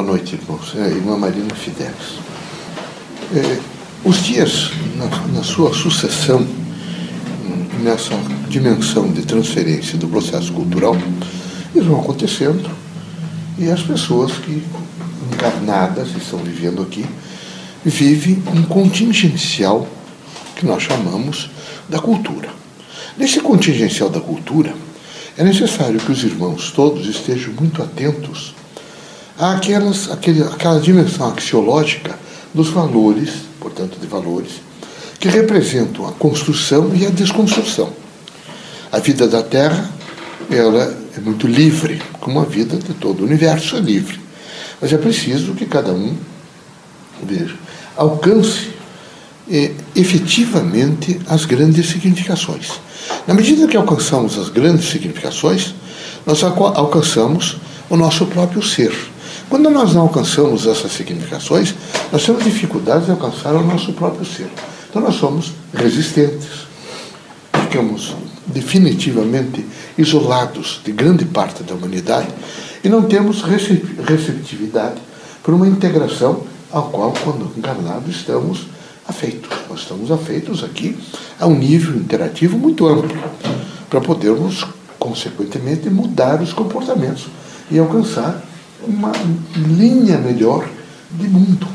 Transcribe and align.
Boa 0.00 0.12
noite, 0.12 0.34
irmãos. 0.34 0.74
É, 0.76 0.88
irmã 0.88 1.14
Marina 1.18 1.54
Fidelis. 1.54 2.20
É, 3.34 3.60
os 4.02 4.22
dias, 4.22 4.70
na, 4.96 5.04
na, 5.34 5.42
sua 5.42 5.74
sucessão, 5.74 6.42
nessa 7.82 8.14
dimensão 8.48 9.12
de 9.12 9.26
transferência 9.26 9.98
do 9.98 10.08
processo 10.08 10.54
cultural, 10.54 10.96
eles 11.74 11.86
vão 11.86 12.00
acontecendo 12.00 12.70
e 13.58 13.70
as 13.70 13.82
pessoas 13.82 14.32
que 14.38 14.62
encarnadas 15.34 16.08
estão 16.16 16.38
vivendo 16.38 16.80
aqui 16.80 17.04
vivem 17.84 18.42
um 18.56 18.62
contingencial 18.62 19.86
que 20.56 20.64
nós 20.64 20.82
chamamos 20.82 21.50
da 21.90 21.98
cultura. 21.98 22.48
Nesse 23.18 23.38
contingencial 23.40 24.08
da 24.08 24.20
cultura, 24.20 24.74
é 25.36 25.44
necessário 25.44 26.00
que 26.00 26.10
os 26.10 26.24
irmãos 26.24 26.70
todos 26.70 27.06
estejam 27.06 27.52
muito 27.52 27.82
atentos 27.82 28.54
àquelas, 29.40 30.10
àquele, 30.10 30.42
àquela 30.42 30.78
dimensão 30.78 31.28
axiológica 31.28 32.18
dos 32.52 32.68
valores, 32.68 33.30
portanto, 33.58 33.98
de 33.98 34.06
valores, 34.06 34.60
que 35.18 35.28
representam 35.28 36.06
a 36.06 36.12
construção 36.12 36.90
e 36.94 37.06
a 37.06 37.10
desconstrução. 37.10 37.90
A 38.92 38.98
vida 38.98 39.26
da 39.26 39.42
Terra 39.42 39.90
ela 40.50 40.96
é 41.16 41.20
muito 41.20 41.46
livre, 41.46 42.02
como 42.20 42.40
a 42.40 42.44
vida 42.44 42.76
de 42.76 42.92
todo 42.94 43.20
o 43.20 43.26
universo 43.26 43.76
é 43.76 43.80
livre. 43.80 44.20
Mas 44.80 44.92
é 44.92 44.98
preciso 44.98 45.54
que 45.54 45.66
cada 45.66 45.92
um 45.92 46.16
veja, 47.22 47.54
alcance 47.96 48.70
eh, 49.50 49.72
efetivamente 49.94 51.20
as 51.28 51.44
grandes 51.44 51.88
significações. 51.88 52.72
Na 53.26 53.34
medida 53.34 53.66
que 53.66 53.76
alcançamos 53.76 54.38
as 54.38 54.48
grandes 54.48 54.90
significações, 54.90 55.74
nós 56.26 56.42
alcançamos 56.42 57.58
o 57.88 57.96
nosso 57.96 58.26
próprio 58.26 58.62
ser. 58.62 58.92
Quando 59.50 59.68
nós 59.68 59.92
não 59.94 60.02
alcançamos 60.02 60.64
essas 60.64 60.92
significações, 60.92 61.74
nós 62.12 62.24
temos 62.24 62.44
dificuldades 62.44 63.06
de 63.06 63.10
alcançar 63.10 63.52
o 63.56 63.64
nosso 63.64 63.92
próprio 63.94 64.24
ser. 64.24 64.48
Então 64.88 65.02
nós 65.02 65.16
somos 65.16 65.52
resistentes. 65.74 66.68
Ficamos 67.52 68.14
definitivamente 68.46 69.66
isolados 69.98 70.80
de 70.84 70.92
grande 70.92 71.24
parte 71.24 71.64
da 71.64 71.74
humanidade 71.74 72.28
e 72.84 72.88
não 72.88 73.02
temos 73.02 73.42
receptividade 73.42 75.00
para 75.42 75.52
uma 75.52 75.66
integração 75.66 76.44
ao 76.70 76.84
qual, 76.84 77.12
quando 77.24 77.50
encarnados, 77.58 78.14
estamos 78.14 78.66
afeitos. 79.08 79.50
Nós 79.68 79.80
estamos 79.80 80.12
afeitos 80.12 80.62
aqui 80.62 80.96
a 81.40 81.48
um 81.48 81.58
nível 81.58 81.96
interativo 81.96 82.56
muito 82.56 82.86
amplo 82.86 83.10
para 83.88 84.00
podermos, 84.00 84.64
consequentemente, 84.96 85.90
mudar 85.90 86.40
os 86.40 86.52
comportamentos 86.52 87.26
e 87.68 87.78
alcançar 87.80 88.44
uma 88.86 89.12
linha 89.56 90.18
melhor 90.18 90.68
de 91.10 91.28
mundo. 91.28 91.66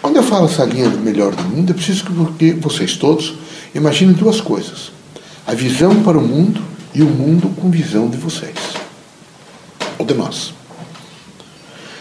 Quando 0.00 0.16
eu 0.16 0.22
falo 0.22 0.46
essa 0.46 0.64
linha 0.64 0.88
melhor 0.88 1.34
do 1.34 1.42
mundo, 1.44 1.70
é 1.70 1.74
preciso 1.74 2.04
que 2.36 2.52
vocês 2.54 2.96
todos 2.96 3.34
imaginem 3.74 4.14
duas 4.14 4.40
coisas: 4.40 4.92
a 5.46 5.54
visão 5.54 6.02
para 6.02 6.18
o 6.18 6.26
mundo 6.26 6.60
e 6.94 7.02
o 7.02 7.06
mundo 7.06 7.48
com 7.60 7.70
visão 7.70 8.08
de 8.08 8.16
vocês, 8.16 8.56
ou 9.98 10.04
de 10.04 10.14
nós. 10.14 10.52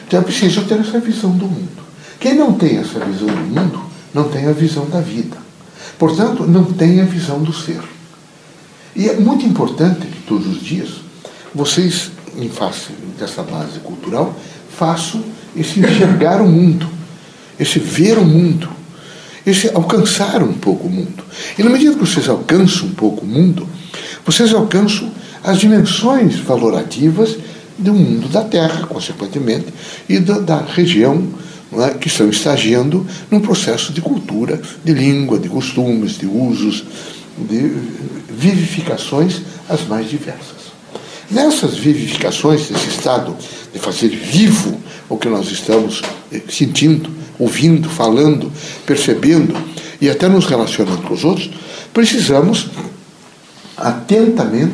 Então 0.07 0.19
é 0.19 0.23
preciso 0.23 0.65
ter 0.65 0.79
essa 0.79 0.99
visão 0.99 1.31
do 1.31 1.45
mundo. 1.45 1.81
Quem 2.19 2.35
não 2.35 2.53
tem 2.53 2.77
essa 2.77 2.99
visão 2.99 3.27
do 3.27 3.41
mundo, 3.41 3.81
não 4.13 4.29
tem 4.29 4.47
a 4.47 4.51
visão 4.51 4.89
da 4.89 4.99
vida. 4.99 5.37
Portanto, 5.97 6.45
não 6.45 6.65
tem 6.65 6.99
a 6.99 7.05
visão 7.05 7.41
do 7.41 7.53
ser. 7.53 7.81
E 8.95 9.07
é 9.07 9.15
muito 9.15 9.45
importante 9.45 10.05
que 10.07 10.21
todos 10.23 10.47
os 10.47 10.61
dias 10.61 10.89
vocês, 11.53 12.11
em 12.37 12.49
face 12.49 12.89
dessa 13.19 13.43
base 13.43 13.79
cultural, 13.79 14.35
façam 14.77 15.23
esse 15.55 15.79
enxergar 15.79 16.41
o 16.41 16.47
mundo, 16.47 16.87
esse 17.59 17.79
ver 17.79 18.17
o 18.17 18.25
mundo, 18.25 18.69
esse 19.45 19.69
alcançar 19.73 20.41
um 20.43 20.53
pouco 20.53 20.87
o 20.87 20.89
mundo. 20.89 21.23
E 21.57 21.63
na 21.63 21.69
medida 21.69 21.93
que 21.93 21.99
vocês 21.99 22.29
alcançam 22.29 22.87
um 22.87 22.93
pouco 22.93 23.25
o 23.25 23.27
mundo, 23.27 23.67
vocês 24.25 24.53
alcançam 24.53 25.11
as 25.43 25.59
dimensões 25.59 26.37
valorativas 26.37 27.37
do 27.77 27.93
mundo 27.93 28.27
da 28.27 28.43
Terra, 28.43 28.85
consequentemente, 28.85 29.67
e 30.07 30.19
da, 30.19 30.39
da 30.39 30.57
região 30.61 31.27
é, 31.73 31.93
que 31.95 32.07
estão 32.07 32.29
estagiando 32.29 33.05
num 33.29 33.39
processo 33.39 33.91
de 33.91 34.01
cultura, 34.01 34.61
de 34.83 34.93
língua, 34.93 35.39
de 35.39 35.49
costumes, 35.49 36.17
de 36.17 36.27
usos, 36.27 36.83
de 37.37 37.71
vivificações 38.29 39.41
as 39.67 39.87
mais 39.87 40.09
diversas. 40.09 40.60
Nessas 41.31 41.77
vivificações, 41.77 42.69
nesse 42.69 42.89
estado 42.89 43.35
de 43.73 43.79
fazer 43.79 44.09
vivo 44.09 44.77
o 45.07 45.17
que 45.17 45.29
nós 45.29 45.49
estamos 45.49 46.01
eh, 46.31 46.41
sentindo, 46.49 47.09
ouvindo, 47.39 47.89
falando, 47.89 48.51
percebendo 48.85 49.55
e 50.01 50.09
até 50.09 50.27
nos 50.27 50.45
relacionando 50.45 51.01
com 51.03 51.13
os 51.13 51.23
outros, 51.23 51.49
precisamos 51.93 52.69
atentamente 53.77 54.73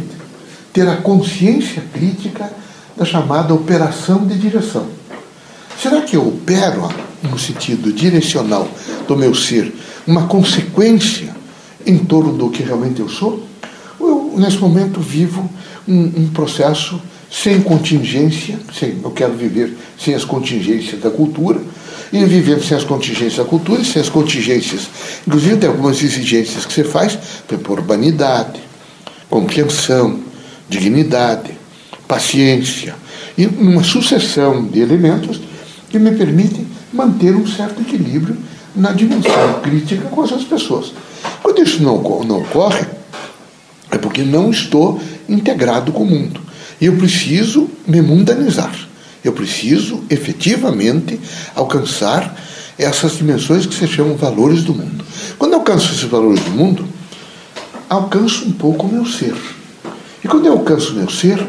ter 0.74 0.88
a 0.90 0.98
consciência 0.98 1.84
crítica 1.94 2.52
da 2.96 3.06
chamada 3.06 3.54
operação 3.54 4.26
de 4.26 4.36
direção. 4.36 4.88
Será 5.80 6.02
que 6.02 6.16
eu 6.18 6.28
opero 6.28 6.90
no 7.22 7.38
sentido 7.38 7.94
direcional 7.94 8.68
do 9.08 9.16
meu 9.16 9.36
ser 9.36 9.72
uma 10.08 10.28
consequência 10.28 11.36
em 11.86 12.00
torno 12.00 12.34
do 12.34 12.50
que 12.50 12.64
realmente 12.64 13.00
eu 13.00 13.08
sou? 13.08 13.44
Nesse 14.38 14.58
momento, 14.58 15.00
vivo 15.00 15.50
um, 15.88 16.00
um 16.00 16.30
processo 16.30 17.02
sem 17.30 17.60
contingência, 17.62 18.60
sem, 18.72 19.00
eu 19.04 19.12
quero 19.12 19.34
viver 19.34 19.76
sem 20.00 20.14
as 20.14 20.24
contingências 20.24 21.02
da 21.02 21.10
cultura, 21.10 21.60
e 22.14 22.24
vivendo 22.24 22.64
sem 22.64 22.78
as 22.78 22.84
contingências 22.84 23.38
da 23.38 23.46
cultura, 23.46 23.84
sem 23.84 24.02
as 24.02 24.10
contingências, 24.10 24.88
inclusive 25.26 25.58
tem 25.58 25.68
algumas 25.68 26.02
exigências 26.02 26.66
que 26.66 26.74
você 26.74 26.84
faz, 26.84 27.18
por 27.64 27.80
urbanidade, 27.80 28.62
compreensão, 29.30 30.20
dignidade, 30.70 31.52
paciência, 32.08 32.96
e 33.38 33.46
uma 33.48 33.84
sucessão 33.84 34.66
de 34.66 34.80
elementos 34.80 35.42
que 35.90 36.00
me 36.00 36.12
permite 36.12 36.66
manter 36.94 37.36
um 37.36 37.46
certo 37.46 37.82
equilíbrio 37.82 38.38
na 38.76 38.92
dimensão 38.92 39.60
crítica 39.62 40.08
com 40.10 40.22
as 40.22 40.32
outras 40.32 40.48
pessoas. 40.48 40.94
Quando 41.42 41.62
isso 41.62 41.82
não, 41.82 42.02
não 42.24 42.42
ocorre, 42.42 42.97
é 43.92 43.98
porque 43.98 44.22
não 44.24 44.52
estou 44.52 45.02
integrado 45.28 45.92
com 45.92 46.04
o 46.04 46.08
mundo. 46.08 46.42
E 46.80 46.86
eu 46.86 46.96
preciso 46.96 47.70
me 47.88 48.02
mundanizar. 48.02 48.74
Eu 49.24 49.34
preciso 49.34 50.04
efetivamente 50.10 51.20
alcançar 51.56 52.36
essas 52.78 53.18
dimensões 53.18 53.66
que 53.66 53.74
se 53.74 53.88
chamam 53.88 54.16
valores 54.16 54.64
do 54.64 54.74
mundo. 54.74 55.04
Quando 55.38 55.56
alcanço 55.56 55.94
esses 55.94 56.04
valores 56.04 56.44
do 56.44 56.52
mundo, 56.52 56.88
alcanço 57.90 58.46
um 58.46 58.52
pouco 58.52 58.86
o 58.86 58.92
meu 58.92 59.06
ser. 59.06 59.36
E 60.24 60.28
quando 60.28 60.46
eu 60.46 60.54
alcanço 60.54 60.92
o 60.92 60.96
meu 60.96 61.10
ser, 61.10 61.46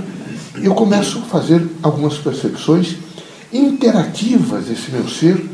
eu 0.63 0.75
começo 0.75 1.19
a 1.19 1.23
fazer 1.23 1.65
algumas 1.83 2.15
percepções 2.15 2.97
interativas 3.53 4.67
desse 4.67 4.91
meu 4.91 5.09
ser, 5.09 5.45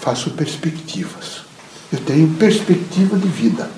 faço 0.00 0.30
perspectivas. 0.30 1.42
Eu 1.92 1.98
tenho 2.00 2.28
perspectiva 2.34 3.16
de 3.16 3.28
vida. 3.28 3.77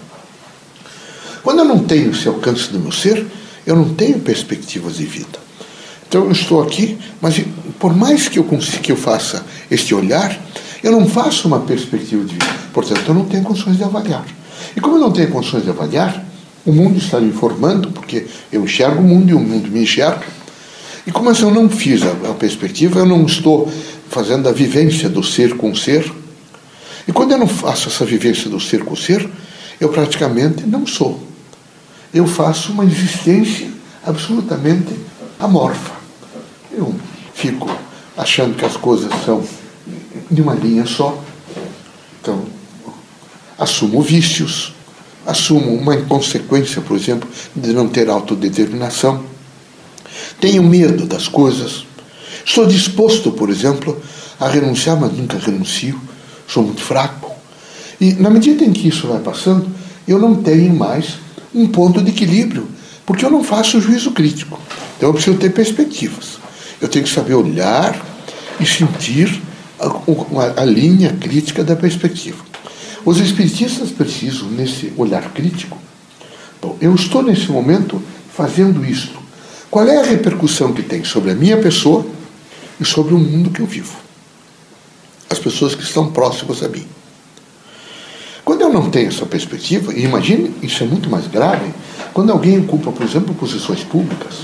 Quando 1.42 1.60
eu 1.60 1.64
não 1.64 1.78
tenho 1.80 2.10
esse 2.10 2.28
alcance 2.28 2.70
do 2.70 2.78
meu 2.78 2.92
ser, 2.92 3.26
eu 3.66 3.76
não 3.76 3.94
tenho 3.94 4.18
perspectivas 4.20 4.96
de 4.96 5.04
vida. 5.04 5.38
Então 6.08 6.24
eu 6.24 6.32
estou 6.32 6.62
aqui, 6.62 6.98
mas 7.20 7.40
por 7.78 7.94
mais 7.94 8.28
que 8.28 8.38
eu 8.38 8.44
consiga 8.44 8.78
que 8.78 8.92
eu 8.92 8.96
faça 8.96 9.44
este 9.70 9.94
olhar, 9.94 10.36
eu 10.82 10.92
não 10.92 11.06
faço 11.06 11.46
uma 11.46 11.60
perspectiva 11.60 12.24
de 12.24 12.32
vida. 12.32 12.46
Portanto, 12.72 13.02
eu 13.06 13.14
não 13.14 13.24
tenho 13.26 13.42
condições 13.42 13.76
de 13.76 13.84
avaliar. 13.84 14.26
E 14.76 14.80
como 14.80 14.96
eu 14.96 15.00
não 15.00 15.12
tenho 15.12 15.30
condições 15.30 15.64
de 15.64 15.70
avaliar, 15.70 16.24
o 16.64 16.72
mundo 16.72 16.98
está 16.98 17.20
me 17.20 17.28
informando, 17.28 17.90
porque 17.90 18.26
eu 18.52 18.64
enxergo 18.64 19.00
o 19.00 19.04
mundo 19.04 19.30
e 19.30 19.34
o 19.34 19.38
mundo 19.38 19.70
me 19.70 19.82
enxerga. 19.82 20.24
E 21.06 21.12
como 21.12 21.30
eu 21.30 21.50
não 21.50 21.68
fiz 21.68 22.02
a, 22.02 22.30
a 22.30 22.34
perspectiva, 22.34 22.98
eu 22.98 23.06
não 23.06 23.24
estou 23.24 23.70
fazendo 24.08 24.48
a 24.48 24.52
vivência 24.52 25.08
do 25.08 25.22
ser 25.22 25.56
com 25.56 25.70
o 25.70 25.76
ser. 25.76 26.10
E 27.06 27.12
quando 27.12 27.32
eu 27.32 27.38
não 27.38 27.46
faço 27.46 27.88
essa 27.88 28.04
vivência 28.04 28.50
do 28.50 28.60
ser 28.60 28.84
com 28.84 28.94
o 28.94 28.96
ser, 28.96 29.28
eu 29.80 29.88
praticamente 29.88 30.64
não 30.66 30.86
sou. 30.86 31.29
Eu 32.12 32.26
faço 32.26 32.72
uma 32.72 32.84
existência 32.84 33.70
absolutamente 34.04 34.94
amorfa. 35.38 35.92
Eu 36.72 36.94
fico 37.34 37.70
achando 38.16 38.56
que 38.56 38.64
as 38.64 38.76
coisas 38.76 39.10
são 39.24 39.44
de 40.30 40.42
uma 40.42 40.54
linha 40.54 40.86
só. 40.86 41.22
Então, 42.20 42.44
assumo 43.58 44.02
vícios, 44.02 44.74
assumo 45.26 45.74
uma 45.74 45.94
inconsequência, 45.94 46.80
por 46.82 46.96
exemplo, 46.96 47.28
de 47.54 47.72
não 47.72 47.88
ter 47.88 48.08
autodeterminação. 48.08 49.24
Tenho 50.40 50.62
medo 50.62 51.06
das 51.06 51.28
coisas. 51.28 51.84
Estou 52.44 52.66
disposto, 52.66 53.30
por 53.32 53.50
exemplo, 53.50 54.00
a 54.38 54.48
renunciar, 54.48 54.98
mas 54.98 55.12
nunca 55.12 55.38
renuncio. 55.38 56.00
Sou 56.48 56.62
muito 56.62 56.82
fraco. 56.82 57.30
E 58.00 58.14
na 58.14 58.30
medida 58.30 58.64
em 58.64 58.72
que 58.72 58.88
isso 58.88 59.06
vai 59.06 59.20
passando, 59.20 59.70
eu 60.08 60.18
não 60.18 60.34
tenho 60.36 60.74
mais 60.74 61.18
um 61.54 61.66
ponto 61.66 62.02
de 62.02 62.10
equilíbrio, 62.10 62.68
porque 63.04 63.24
eu 63.24 63.30
não 63.30 63.42
faço 63.42 63.80
juízo 63.80 64.12
crítico. 64.12 64.58
Então 64.96 65.08
eu 65.08 65.14
preciso 65.14 65.36
ter 65.36 65.50
perspectivas. 65.50 66.38
Eu 66.80 66.88
tenho 66.88 67.04
que 67.04 67.10
saber 67.10 67.34
olhar 67.34 68.00
e 68.58 68.66
sentir 68.66 69.40
a, 69.78 69.86
a, 69.86 70.62
a 70.62 70.64
linha 70.64 71.12
crítica 71.12 71.64
da 71.64 71.74
perspectiva. 71.74 72.44
Os 73.04 73.18
espiritistas 73.18 73.90
precisam, 73.90 74.48
nesse 74.50 74.92
olhar 74.96 75.32
crítico, 75.32 75.78
bom, 76.60 76.76
eu 76.80 76.94
estou 76.94 77.22
nesse 77.22 77.50
momento 77.50 78.00
fazendo 78.32 78.84
isto. 78.84 79.18
Qual 79.70 79.86
é 79.86 79.98
a 79.98 80.04
repercussão 80.04 80.72
que 80.72 80.82
tem 80.82 81.04
sobre 81.04 81.30
a 81.30 81.34
minha 81.34 81.56
pessoa 81.56 82.04
e 82.78 82.84
sobre 82.84 83.14
o 83.14 83.18
mundo 83.18 83.50
que 83.50 83.60
eu 83.60 83.66
vivo? 83.66 83.96
As 85.30 85.38
pessoas 85.38 85.74
que 85.74 85.82
estão 85.82 86.10
próximas 86.10 86.62
a 86.62 86.68
mim. 86.68 86.86
Quando 88.50 88.62
eu 88.62 88.72
não 88.72 88.90
tenho 88.90 89.06
essa 89.06 89.24
perspectiva, 89.24 89.94
e 89.94 90.02
imagine, 90.02 90.52
isso 90.60 90.82
é 90.82 90.86
muito 90.88 91.08
mais 91.08 91.28
grave, 91.28 91.72
quando 92.12 92.32
alguém 92.32 92.58
ocupa, 92.58 92.90
por 92.90 93.06
exemplo, 93.06 93.32
posições 93.32 93.84
públicas, 93.84 94.38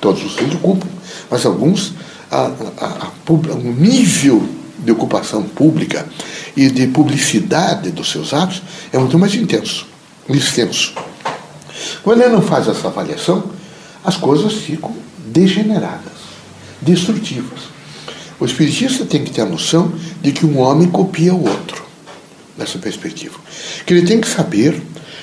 todos 0.00 0.24
os 0.24 0.34
seis 0.34 0.54
ocupam, 0.54 0.88
mas 1.30 1.44
alguns, 1.44 1.92
a, 2.30 2.50
a, 2.78 2.86
a, 3.04 3.10
o 3.30 3.72
nível 3.74 4.42
de 4.78 4.90
ocupação 4.90 5.42
pública 5.42 6.08
e 6.56 6.70
de 6.70 6.86
publicidade 6.86 7.90
dos 7.90 8.10
seus 8.10 8.32
atos 8.32 8.62
é 8.90 8.98
muito 8.98 9.18
mais 9.18 9.34
intenso, 9.34 9.86
extenso. 10.26 10.94
Quando 12.02 12.22
ele 12.22 12.32
não 12.32 12.40
faz 12.40 12.66
essa 12.66 12.88
avaliação, 12.88 13.44
as 14.02 14.16
coisas 14.16 14.54
ficam 14.54 14.96
degeneradas, 15.26 16.14
destrutivas. 16.80 17.60
O 18.40 18.46
espiritista 18.46 19.04
tem 19.04 19.22
que 19.22 19.30
ter 19.30 19.42
a 19.42 19.46
noção 19.46 19.92
de 20.22 20.32
que 20.32 20.46
um 20.46 20.60
homem 20.60 20.88
copia 20.88 21.34
o 21.34 21.46
outro, 21.46 21.89
nessa 22.60 22.78
perspectiva. 22.78 23.38
Que 23.84 23.94
ele 23.94 24.06
tem 24.06 24.20
que 24.20 24.28
saber 24.28 24.80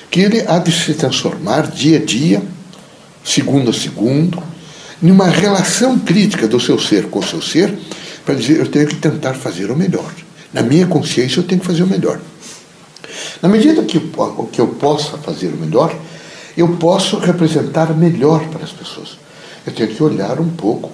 que 0.10 0.20
ele 0.20 0.44
há 0.48 0.58
de 0.58 0.72
se 0.72 0.94
transformar 0.94 1.68
dia 1.68 2.00
a 2.00 2.04
dia, 2.04 2.42
segundo 3.24 3.70
a 3.70 3.74
segundo, 3.74 4.42
numa 5.02 5.28
relação 5.28 6.00
crítica 6.00 6.48
do 6.48 6.60
seu 6.60 6.80
ser 6.80 7.06
com 7.06 7.20
o 7.20 7.24
seu 7.24 7.42
ser, 7.42 7.74
para 8.26 8.36
dizer 8.36 8.60
eu 8.60 8.68
tenho 8.68 8.88
que 8.88 8.96
tentar 8.96 9.36
fazer 9.36 9.70
o 9.72 9.76
melhor. 9.76 10.12
Na 10.52 10.62
minha 10.62 10.88
consciência 10.88 11.40
eu 11.40 11.44
tenho 11.44 11.62
que 11.62 11.68
fazer 11.68 11.84
o 11.84 11.88
melhor. 11.88 12.20
Na 13.42 13.48
medida 13.48 13.84
que 13.84 14.00
que 14.52 14.62
eu 14.62 14.68
possa 14.68 15.18
fazer 15.18 15.48
o 15.48 15.58
melhor, 15.58 15.96
eu 16.58 16.68
posso 16.78 17.18
representar 17.20 17.96
melhor 17.96 18.44
para 18.50 18.64
as 18.64 18.72
pessoas. 18.72 19.18
Eu 19.66 19.74
tenho 19.74 19.90
que 19.90 20.02
olhar 20.02 20.40
um 20.40 20.50
pouco 20.50 20.92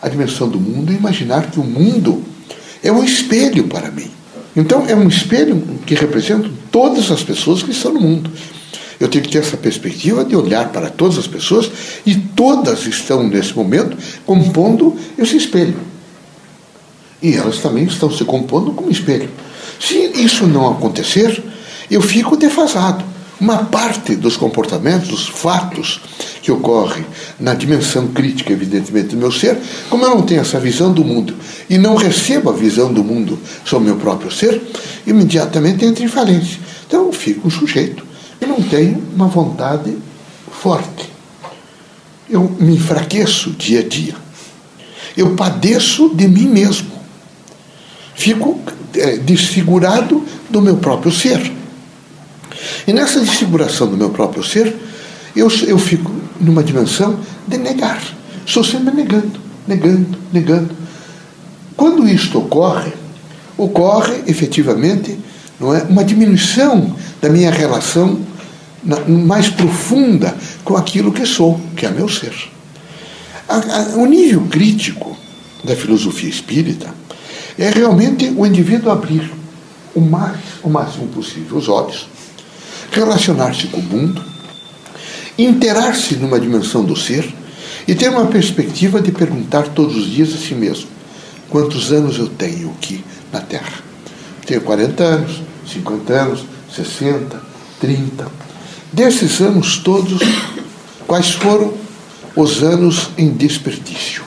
a 0.00 0.08
dimensão 0.08 0.48
do 0.48 0.58
mundo 0.58 0.92
e 0.92 0.96
imaginar 0.96 1.50
que 1.50 1.60
o 1.60 1.64
mundo 1.64 2.24
é 2.82 2.90
um 2.90 3.04
espelho 3.04 3.68
para 3.68 3.90
mim. 3.90 4.10
Então, 4.54 4.86
é 4.86 4.94
um 4.94 5.08
espelho 5.08 5.62
que 5.86 5.94
representa 5.94 6.50
todas 6.70 7.10
as 7.10 7.22
pessoas 7.22 7.62
que 7.62 7.70
estão 7.70 7.94
no 7.94 8.00
mundo. 8.00 8.30
Eu 9.00 9.08
tenho 9.08 9.24
que 9.24 9.30
ter 9.30 9.38
essa 9.38 9.56
perspectiva 9.56 10.24
de 10.24 10.36
olhar 10.36 10.68
para 10.68 10.88
todas 10.88 11.18
as 11.18 11.26
pessoas 11.26 11.70
e 12.06 12.14
todas 12.14 12.86
estão, 12.86 13.22
nesse 13.26 13.54
momento, 13.56 13.96
compondo 14.24 14.96
esse 15.18 15.36
espelho. 15.36 15.76
E 17.20 17.34
elas 17.34 17.58
também 17.58 17.84
estão 17.84 18.10
se 18.10 18.24
compondo 18.24 18.72
como 18.72 18.90
espelho. 18.90 19.30
Se 19.80 19.96
isso 20.14 20.46
não 20.46 20.70
acontecer, 20.70 21.42
eu 21.90 22.00
fico 22.00 22.36
defasado. 22.36 23.11
Uma 23.42 23.64
parte 23.64 24.14
dos 24.14 24.36
comportamentos, 24.36 25.08
dos 25.08 25.28
fatos 25.28 26.00
que 26.40 26.52
ocorrem 26.52 27.04
na 27.38 27.54
dimensão 27.54 28.08
crítica, 28.08 28.52
evidentemente, 28.52 29.08
do 29.08 29.16
meu 29.16 29.32
ser, 29.32 29.58
como 29.90 30.04
eu 30.04 30.10
não 30.10 30.22
tenho 30.22 30.40
essa 30.40 30.60
visão 30.60 30.92
do 30.92 31.04
mundo 31.04 31.34
e 31.68 31.76
não 31.76 31.96
recebo 31.96 32.50
a 32.50 32.52
visão 32.52 32.92
do 32.92 33.02
mundo 33.02 33.38
sobre 33.64 33.90
o 33.90 33.94
meu 33.94 34.00
próprio 34.00 34.30
ser, 34.30 34.62
imediatamente 35.06 35.84
entra 35.84 36.04
em 36.04 36.08
falência. 36.08 36.58
Então 36.86 37.06
eu 37.06 37.12
fico 37.12 37.48
um 37.48 37.50
sujeito 37.50 38.12
eu 38.42 38.48
não 38.48 38.60
tenho 38.60 39.00
uma 39.14 39.28
vontade 39.28 39.96
forte. 40.50 41.08
Eu 42.28 42.50
me 42.58 42.74
enfraqueço 42.74 43.50
dia 43.50 43.78
a 43.78 43.82
dia. 43.84 44.16
Eu 45.16 45.36
padeço 45.36 46.08
de 46.12 46.26
mim 46.26 46.48
mesmo. 46.48 46.90
Fico 48.16 48.60
é, 48.96 49.16
desfigurado 49.18 50.24
do 50.50 50.60
meu 50.60 50.76
próprio 50.78 51.12
ser. 51.12 51.52
E 52.86 52.92
nessa 52.92 53.20
desfiguração 53.20 53.88
do 53.88 53.96
meu 53.96 54.10
próprio 54.10 54.42
ser, 54.42 54.74
eu, 55.36 55.48
eu 55.66 55.78
fico 55.78 56.10
numa 56.40 56.62
dimensão 56.62 57.18
de 57.46 57.58
negar. 57.58 58.02
Estou 58.44 58.64
sempre 58.64 58.94
negando, 58.94 59.40
negando, 59.66 60.18
negando. 60.32 60.76
Quando 61.76 62.08
isto 62.08 62.38
ocorre, 62.38 62.92
ocorre 63.56 64.22
efetivamente 64.26 65.18
não 65.58 65.74
é, 65.74 65.82
uma 65.82 66.04
diminuição 66.04 66.94
da 67.20 67.28
minha 67.28 67.50
relação 67.50 68.18
mais 69.06 69.48
profunda 69.48 70.36
com 70.64 70.76
aquilo 70.76 71.12
que 71.12 71.24
sou, 71.24 71.60
que 71.76 71.86
é 71.86 71.90
meu 71.90 72.08
ser. 72.08 72.34
o 73.96 74.06
nível 74.06 74.42
crítico 74.50 75.16
da 75.62 75.76
filosofia 75.76 76.28
espírita 76.28 76.92
é 77.56 77.70
realmente 77.70 78.32
o 78.36 78.44
indivíduo 78.44 78.90
abrir 78.90 79.30
o, 79.94 80.00
mais, 80.00 80.38
o 80.62 80.68
máximo 80.68 81.06
possível 81.08 81.58
os 81.58 81.68
olhos, 81.68 82.08
relacionar-se 82.92 83.66
com 83.68 83.80
o 83.80 83.82
mundo, 83.82 84.22
interar-se 85.38 86.16
numa 86.16 86.38
dimensão 86.38 86.84
do 86.84 86.94
ser 86.94 87.34
e 87.88 87.94
ter 87.94 88.08
uma 88.10 88.26
perspectiva 88.26 89.00
de 89.00 89.10
perguntar 89.10 89.68
todos 89.68 89.96
os 89.96 90.10
dias 90.10 90.32
a 90.34 90.36
si 90.36 90.54
mesmo: 90.54 90.88
quantos 91.48 91.90
anos 91.90 92.18
eu 92.18 92.28
tenho 92.28 92.70
aqui 92.70 93.02
na 93.32 93.40
Terra? 93.40 93.80
Tenho 94.46 94.60
40 94.60 95.02
anos, 95.02 95.42
50 95.66 96.12
anos, 96.12 96.44
60, 96.74 97.42
30. 97.80 98.26
Desses 98.92 99.40
anos 99.40 99.78
todos, 99.78 100.20
quais 101.06 101.30
foram 101.30 101.72
os 102.36 102.62
anos 102.62 103.10
em 103.16 103.30
desperdício? 103.30 104.22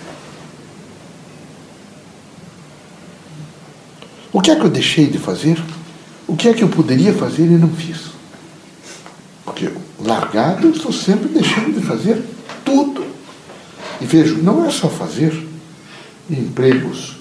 O 4.34 4.42
que 4.42 4.52
é 4.52 4.56
que 4.56 4.66
eu 4.66 4.70
deixei 4.70 5.08
de 5.08 5.18
fazer? 5.18 5.62
O 6.28 6.36
que 6.36 6.50
é 6.50 6.54
que 6.54 6.64
eu 6.64 6.68
poderia 6.68 7.14
fazer 7.14 7.44
e 7.44 7.58
não 7.58 7.70
fiz? 7.70 8.05
Porque 9.56 9.72
largado 10.04 10.68
eu 10.68 10.72
estou 10.72 10.92
sempre 10.92 11.30
deixando 11.30 11.80
de 11.80 11.86
fazer 11.86 12.22
tudo. 12.66 13.06
E 14.02 14.06
vejo, 14.06 14.44
não 14.44 14.66
é 14.66 14.70
só 14.70 14.90
fazer 14.90 15.32
empregos 16.30 17.16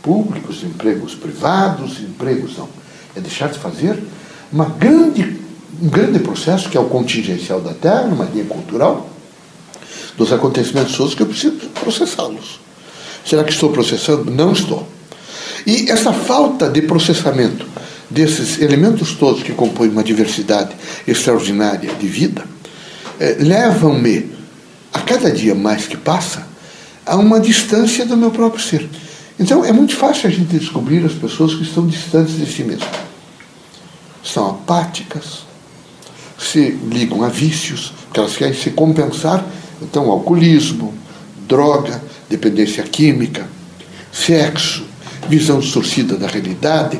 públicos, 0.00 0.62
empregos 0.62 1.16
privados, 1.16 1.98
empregos 1.98 2.56
não. 2.56 2.68
É 3.16 3.20
deixar 3.20 3.48
de 3.48 3.58
fazer 3.58 4.00
uma 4.52 4.66
grande 4.66 5.42
um 5.82 5.88
grande 5.88 6.20
processo, 6.20 6.70
que 6.70 6.76
é 6.76 6.80
o 6.80 6.84
contingencial 6.84 7.60
da 7.60 7.74
Terra, 7.74 8.04
numa 8.04 8.24
linha 8.26 8.44
cultural, 8.44 9.10
dos 10.16 10.32
acontecimentos 10.32 10.96
todos 10.96 11.16
que 11.16 11.22
eu 11.22 11.26
preciso 11.26 11.56
processá-los. 11.80 12.60
Será 13.26 13.42
que 13.42 13.50
estou 13.50 13.70
processando? 13.70 14.30
Não 14.30 14.52
estou. 14.52 14.86
E 15.66 15.90
essa 15.90 16.12
falta 16.12 16.70
de 16.70 16.82
processamento 16.82 17.66
desses 18.10 18.60
elementos 18.60 19.14
todos 19.14 19.42
que 19.42 19.52
compõem 19.52 19.88
uma 19.88 20.04
diversidade 20.04 20.74
extraordinária 21.06 21.94
de 21.94 22.06
vida 22.06 22.44
eh, 23.18 23.36
levam-me, 23.40 24.32
a 24.92 25.00
cada 25.00 25.30
dia 25.30 25.54
mais 25.54 25.86
que 25.86 25.96
passa, 25.96 26.46
a 27.06 27.16
uma 27.16 27.40
distância 27.40 28.04
do 28.06 28.16
meu 28.16 28.30
próprio 28.30 28.62
ser. 28.62 28.88
Então 29.38 29.64
é 29.64 29.72
muito 29.72 29.96
fácil 29.96 30.28
a 30.28 30.32
gente 30.32 30.56
descobrir 30.56 31.04
as 31.04 31.12
pessoas 31.12 31.54
que 31.54 31.62
estão 31.62 31.86
distantes 31.86 32.36
de 32.36 32.46
si 32.46 32.62
mesmas. 32.62 32.88
São 34.22 34.50
apáticas, 34.50 35.44
se 36.38 36.70
ligam 36.90 37.22
a 37.22 37.28
vícios, 37.28 37.92
que 38.12 38.20
elas 38.20 38.36
querem 38.36 38.54
se 38.54 38.70
compensar. 38.70 39.44
Então, 39.82 40.10
alcoolismo, 40.10 40.94
droga, 41.48 42.02
dependência 42.28 42.82
química, 42.84 43.46
sexo, 44.12 44.84
visão 45.28 45.58
distorcida 45.58 46.16
da 46.16 46.26
realidade. 46.26 46.98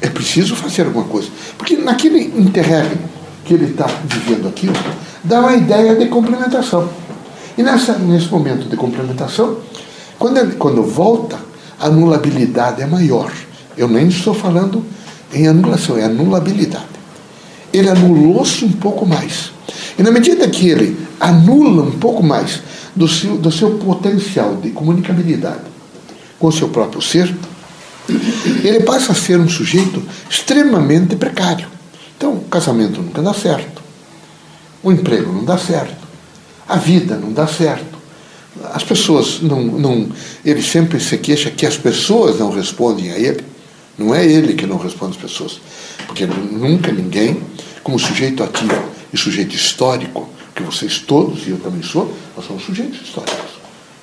É 0.00 0.08
preciso 0.08 0.56
fazer 0.56 0.86
alguma 0.86 1.04
coisa. 1.04 1.28
Porque 1.56 1.76
naquele 1.76 2.24
interregno 2.40 2.98
que 3.44 3.54
ele 3.54 3.66
está 3.66 3.86
vivendo 4.04 4.48
aquilo, 4.48 4.74
dá 5.22 5.40
uma 5.40 5.54
ideia 5.54 5.94
de 5.96 6.06
complementação. 6.06 6.88
E 7.56 7.62
nessa, 7.62 7.98
nesse 7.98 8.30
momento 8.30 8.68
de 8.68 8.76
complementação, 8.76 9.58
quando, 10.18 10.38
ele, 10.38 10.56
quando 10.56 10.82
volta, 10.82 11.38
a 11.78 11.86
anulabilidade 11.86 12.80
é 12.82 12.86
maior. 12.86 13.32
Eu 13.76 13.88
nem 13.88 14.08
estou 14.08 14.34
falando 14.34 14.84
em 15.32 15.46
anulação, 15.46 15.96
é 15.96 16.04
anulabilidade 16.04 17.00
ele 17.72 17.88
anulou-se 17.88 18.64
um 18.64 18.72
pouco 18.72 19.06
mais. 19.06 19.52
E 19.98 20.02
na 20.02 20.10
medida 20.10 20.48
que 20.48 20.68
ele 20.68 20.96
anula 21.18 21.82
um 21.82 21.92
pouco 21.92 22.22
mais 22.22 22.60
do 22.94 23.06
seu, 23.06 23.36
do 23.38 23.50
seu 23.50 23.72
potencial 23.78 24.56
de 24.56 24.70
comunicabilidade 24.70 25.70
com 26.38 26.48
o 26.48 26.52
seu 26.52 26.68
próprio 26.68 27.02
ser, 27.02 27.34
ele 28.08 28.80
passa 28.80 29.12
a 29.12 29.14
ser 29.14 29.38
um 29.38 29.48
sujeito 29.48 30.02
extremamente 30.28 31.16
precário. 31.16 31.68
Então, 32.16 32.34
o 32.34 32.44
casamento 32.44 33.00
nunca 33.00 33.22
dá 33.22 33.32
certo, 33.32 33.82
o 34.82 34.92
emprego 34.92 35.32
não 35.32 35.44
dá 35.44 35.56
certo, 35.56 36.06
a 36.68 36.76
vida 36.76 37.16
não 37.16 37.32
dá 37.32 37.46
certo. 37.46 37.98
As 38.72 38.82
pessoas 38.82 39.40
não, 39.40 39.62
não. 39.62 40.08
Ele 40.44 40.62
sempre 40.62 41.00
se 41.00 41.16
queixa 41.18 41.50
que 41.50 41.64
as 41.64 41.76
pessoas 41.76 42.38
não 42.38 42.50
respondem 42.50 43.10
a 43.10 43.18
ele. 43.18 43.44
Não 43.96 44.14
é 44.14 44.24
ele 44.24 44.54
que 44.54 44.66
não 44.66 44.76
responde 44.76 45.16
às 45.16 45.22
pessoas. 45.22 45.60
Porque 46.06 46.26
nunca 46.26 46.90
ninguém, 46.92 47.42
como 47.82 47.98
sujeito 47.98 48.42
ativo 48.42 48.82
e 49.12 49.16
sujeito 49.16 49.54
histórico, 49.54 50.28
que 50.54 50.62
vocês 50.62 50.98
todos, 50.98 51.46
e 51.46 51.50
eu 51.50 51.58
também 51.58 51.82
sou, 51.82 52.14
nós 52.36 52.46
somos 52.46 52.64
sujeitos 52.64 53.00
históricos. 53.00 53.60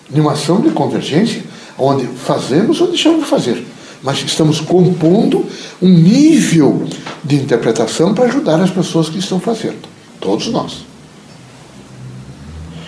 Numa 0.10 0.34
ação 0.34 0.62
de 0.62 0.72
convergência, 0.72 1.44
onde 1.78 2.08
fazemos 2.08 2.82
ou 2.82 2.88
deixamos 2.88 3.24
de 3.24 3.30
fazer, 3.30 3.66
mas 4.04 4.24
estamos 4.24 4.60
compondo 4.60 5.46
um 5.82 5.90
nível 5.90 6.88
de 7.24 7.36
interpretação 7.36 8.14
para 8.14 8.26
ajudar 8.26 8.62
as 8.62 8.70
pessoas 8.70 9.10
que 9.10 9.20
estão 9.20 9.40
fazendo, 9.40 9.88
todos 10.20 10.48
nós. 10.48 10.86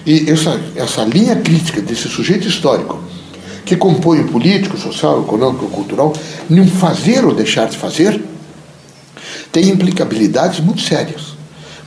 E 0.06 0.30
essa, 0.30 0.60
essa 0.76 1.04
linha 1.04 1.36
crítica 1.36 1.82
desse 1.82 2.08
sujeito 2.08 2.48
histórico, 2.48 3.00
que 3.66 3.76
compõe 3.76 4.22
o 4.22 4.28
político, 4.28 4.78
social, 4.78 5.22
econômico, 5.22 5.68
cultural, 5.68 6.14
num 6.50 6.68
fazer 6.68 7.24
ou 7.26 7.36
deixar 7.36 7.68
de 7.68 7.78
fazer, 7.78 8.20
tem 9.52 9.70
implicabilidades 9.70 10.60
muito 10.60 10.82
sérias. 10.82 11.34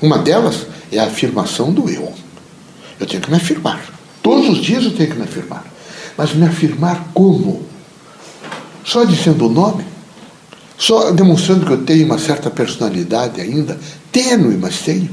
Uma 0.00 0.18
delas 0.18 0.66
é 0.92 0.98
a 0.98 1.06
afirmação 1.06 1.72
do 1.72 1.88
eu. 1.88 2.12
Eu 3.00 3.06
tenho 3.06 3.22
que 3.22 3.30
me 3.30 3.36
afirmar. 3.36 3.82
Todos 4.22 4.48
os 4.48 4.58
dias 4.58 4.84
eu 4.84 4.92
tenho 4.92 5.10
que 5.10 5.16
me 5.16 5.24
afirmar. 5.24 5.64
Mas 6.16 6.34
me 6.34 6.46
afirmar 6.46 7.08
como? 7.12 7.71
Só 8.84 9.04
dizendo 9.04 9.46
o 9.46 9.48
nome? 9.48 9.84
Só 10.76 11.12
demonstrando 11.12 11.64
que 11.64 11.72
eu 11.72 11.84
tenho 11.84 12.06
uma 12.06 12.18
certa 12.18 12.50
personalidade 12.50 13.40
ainda, 13.40 13.78
tênue, 14.10 14.56
mas 14.56 14.80
tenho. 14.80 15.10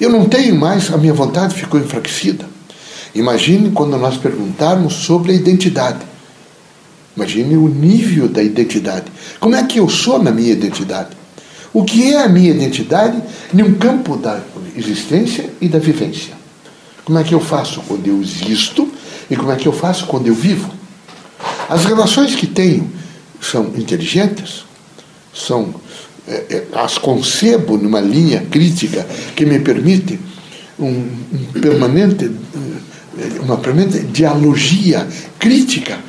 Eu 0.00 0.10
não 0.10 0.26
tenho 0.26 0.54
mais, 0.54 0.92
a 0.92 0.98
minha 0.98 1.14
vontade 1.14 1.54
ficou 1.54 1.80
enfraquecida. 1.80 2.46
Imagine 3.14 3.70
quando 3.70 3.96
nós 3.98 4.16
perguntarmos 4.16 4.94
sobre 4.94 5.32
a 5.32 5.34
identidade. 5.34 5.98
Imagine 7.16 7.56
o 7.56 7.68
nível 7.68 8.28
da 8.28 8.42
identidade. 8.42 9.06
Como 9.38 9.54
é 9.54 9.62
que 9.64 9.78
eu 9.78 9.88
sou 9.88 10.22
na 10.22 10.30
minha 10.30 10.52
identidade? 10.52 11.10
O 11.72 11.84
que 11.84 12.12
é 12.12 12.22
a 12.22 12.28
minha 12.28 12.50
identidade 12.50 13.20
num 13.52 13.74
campo 13.74 14.16
da 14.16 14.40
existência 14.76 15.50
e 15.60 15.68
da 15.68 15.78
vivência? 15.78 16.34
Como 17.04 17.18
é 17.18 17.24
que 17.24 17.34
eu 17.34 17.40
faço 17.40 17.80
quando 17.86 18.06
eu 18.06 18.20
existo 18.20 18.88
e 19.30 19.36
como 19.36 19.52
é 19.52 19.56
que 19.56 19.66
eu 19.66 19.72
faço 19.72 20.06
quando 20.06 20.26
eu 20.26 20.34
vivo? 20.34 20.79
As 21.70 21.84
relações 21.84 22.34
que 22.34 22.48
tenho 22.48 22.90
são 23.40 23.66
inteligentes, 23.76 24.64
são 25.32 25.72
é, 26.26 26.32
é, 26.50 26.66
as 26.74 26.98
concebo 26.98 27.78
numa 27.78 28.00
linha 28.00 28.44
crítica 28.50 29.06
que 29.36 29.46
me 29.46 29.60
permite 29.60 30.18
um, 30.80 30.88
um 30.88 31.60
permanente, 31.60 32.28
é, 33.18 33.40
uma 33.40 33.56
permanente 33.58 34.00
dialogia 34.00 35.06
crítica, 35.38 36.00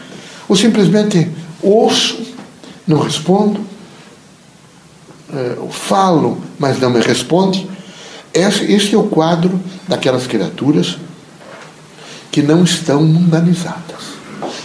ou 0.49 0.55
simplesmente 0.55 1.29
ouço, 1.61 2.19
não 2.87 2.97
respondo, 2.97 3.61
falo, 5.69 6.41
mas 6.57 6.79
não 6.79 6.89
me 6.89 6.99
responde. 7.01 7.69
Esse, 8.33 8.63
esse 8.65 8.95
é 8.95 8.97
o 8.97 9.03
quadro 9.03 9.61
daquelas 9.87 10.25
criaturas 10.25 10.97
que 12.31 12.41
não 12.41 12.63
estão 12.63 13.03
mundanizadas, 13.03 14.20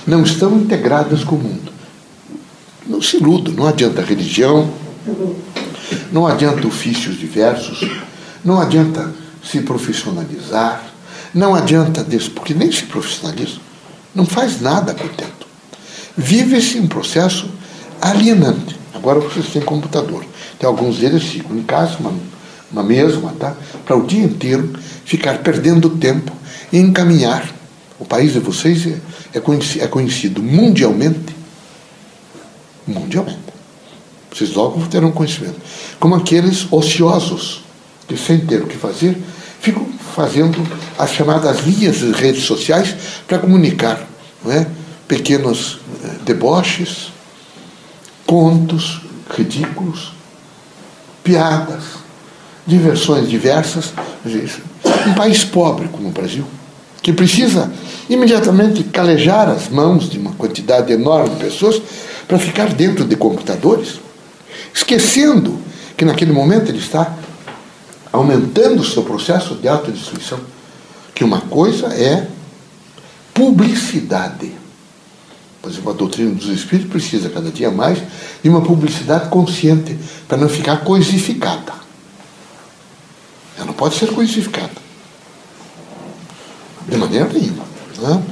não 0.06 0.22
estão 0.22 0.56
integradas 0.56 1.24
com 1.24 1.36
o 1.36 1.40
mundo. 1.40 1.72
Não 2.86 3.02
se 3.02 3.16
iluda, 3.16 3.50
não 3.50 3.66
adianta 3.66 4.00
religião, 4.00 4.70
não 6.12 6.26
adianta 6.26 6.66
ofícios 6.66 7.18
diversos, 7.18 7.88
não 8.44 8.60
adianta 8.60 9.12
se 9.42 9.60
profissionalizar, 9.60 10.84
não 11.34 11.54
adianta 11.54 12.04
disso, 12.04 12.30
porque 12.30 12.54
nem 12.54 12.70
se 12.70 12.84
profissionaliza, 12.84 13.58
não 14.14 14.24
faz 14.24 14.60
nada 14.60 14.94
contento. 14.94 15.46
Vive-se 16.16 16.78
um 16.78 16.86
processo 16.86 17.50
alienante. 18.00 18.76
Agora 18.94 19.20
vocês 19.20 19.48
têm 19.48 19.62
computador. 19.62 20.24
Tem 20.58 20.66
alguns 20.66 20.98
deles 20.98 21.24
ficam 21.24 21.56
em 21.56 21.62
casa, 21.62 21.98
uma, 21.98 22.12
uma 22.72 22.82
mesa, 22.82 23.18
uma, 23.18 23.32
tá? 23.32 23.54
para 23.84 23.96
o 23.96 24.06
dia 24.06 24.24
inteiro 24.24 24.72
ficar 25.04 25.38
perdendo 25.38 25.90
tempo 25.90 26.32
em 26.72 26.80
encaminhar. 26.80 27.46
O 27.98 28.04
país 28.04 28.32
de 28.32 28.38
vocês 28.38 28.86
é, 29.32 29.40
conhecido, 29.40 29.84
é 29.84 29.88
conhecido 29.88 30.42
mundialmente, 30.42 31.34
mundialmente, 32.86 33.38
vocês 34.32 34.52
logo 34.54 34.86
terão 34.86 35.10
conhecimento. 35.12 35.60
Como 35.98 36.14
aqueles 36.14 36.70
ociosos, 36.70 37.62
que 38.06 38.16
sem 38.16 38.40
ter 38.40 38.62
o 38.62 38.66
que 38.66 38.76
fazer, 38.76 39.16
ficam 39.60 39.86
fazendo 40.14 40.58
as 40.98 41.10
chamadas 41.12 41.60
linhas 41.60 41.96
de 41.96 42.12
redes 42.12 42.44
sociais 42.44 42.94
para 43.26 43.38
comunicar 43.38 44.06
não 44.44 44.52
é? 44.52 44.66
pequenos 45.08 45.78
eh, 46.04 46.08
deboches, 46.24 47.12
contos 48.26 49.02
ridículos, 49.36 50.12
piadas, 51.22 51.84
diversões 52.66 53.28
diversas. 53.28 53.92
Um 55.06 55.14
país 55.14 55.44
pobre 55.44 55.88
como 55.88 56.08
o 56.08 56.12
Brasil, 56.12 56.46
que 57.06 57.12
precisa 57.12 57.72
imediatamente 58.10 58.82
calejar 58.82 59.48
as 59.48 59.68
mãos 59.68 60.10
de 60.10 60.18
uma 60.18 60.32
quantidade 60.32 60.92
enorme 60.92 61.36
de 61.36 61.44
pessoas 61.44 61.80
para 62.26 62.36
ficar 62.36 62.74
dentro 62.74 63.04
de 63.04 63.14
computadores 63.14 64.00
esquecendo 64.74 65.56
que 65.96 66.04
naquele 66.04 66.32
momento 66.32 66.68
ele 66.68 66.80
está 66.80 67.16
aumentando 68.12 68.80
o 68.80 68.84
seu 68.84 69.04
processo 69.04 69.54
de 69.54 69.68
autodestruição. 69.68 70.40
Que 71.14 71.22
uma 71.22 71.42
coisa 71.42 71.94
é 71.94 72.26
publicidade. 73.32 74.50
Por 75.62 75.70
exemplo, 75.70 75.92
a 75.92 75.94
doutrina 75.94 76.34
dos 76.34 76.48
espíritos 76.48 76.90
precisa 76.90 77.30
cada 77.30 77.52
dia 77.52 77.70
mais 77.70 78.00
de 78.42 78.48
uma 78.48 78.62
publicidade 78.62 79.28
consciente 79.28 79.96
para 80.26 80.38
não 80.38 80.48
ficar 80.48 80.78
coisificada. 80.78 81.72
Ela 83.56 83.66
não 83.66 83.74
pode 83.74 83.94
ser 83.94 84.08
coisificada. 84.08 84.85
De 86.88 86.96
maneira 86.96 87.28
nenhuma. 87.32 87.64
Né? 87.98 88.22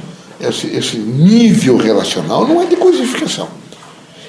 Esse, 0.41 0.67
esse 0.69 0.97
nível 0.99 1.77
relacional 1.77 2.47
não 2.47 2.63
é 2.63 2.67
de 2.67 2.77
coisificação 2.77 3.49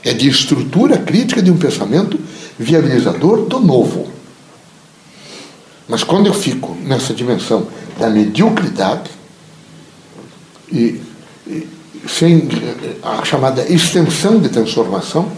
é 0.05 0.13
de 0.13 0.29
estrutura 0.29 0.99
crítica 0.99 1.41
de 1.41 1.49
um 1.49 1.57
pensamento 1.57 2.19
viabilizador 2.59 3.47
do 3.47 3.59
novo. 3.59 4.07
Mas 5.89 6.03
quando 6.03 6.27
eu 6.27 6.33
fico 6.33 6.77
nessa 6.83 7.11
dimensão 7.11 7.67
da 7.99 8.07
mediocridade 8.09 9.09
e, 10.71 11.01
e 11.47 11.67
sem 12.07 12.47
a 13.01 13.25
chamada 13.25 13.67
extensão 13.67 14.39
de 14.39 14.49
transformação 14.49 15.31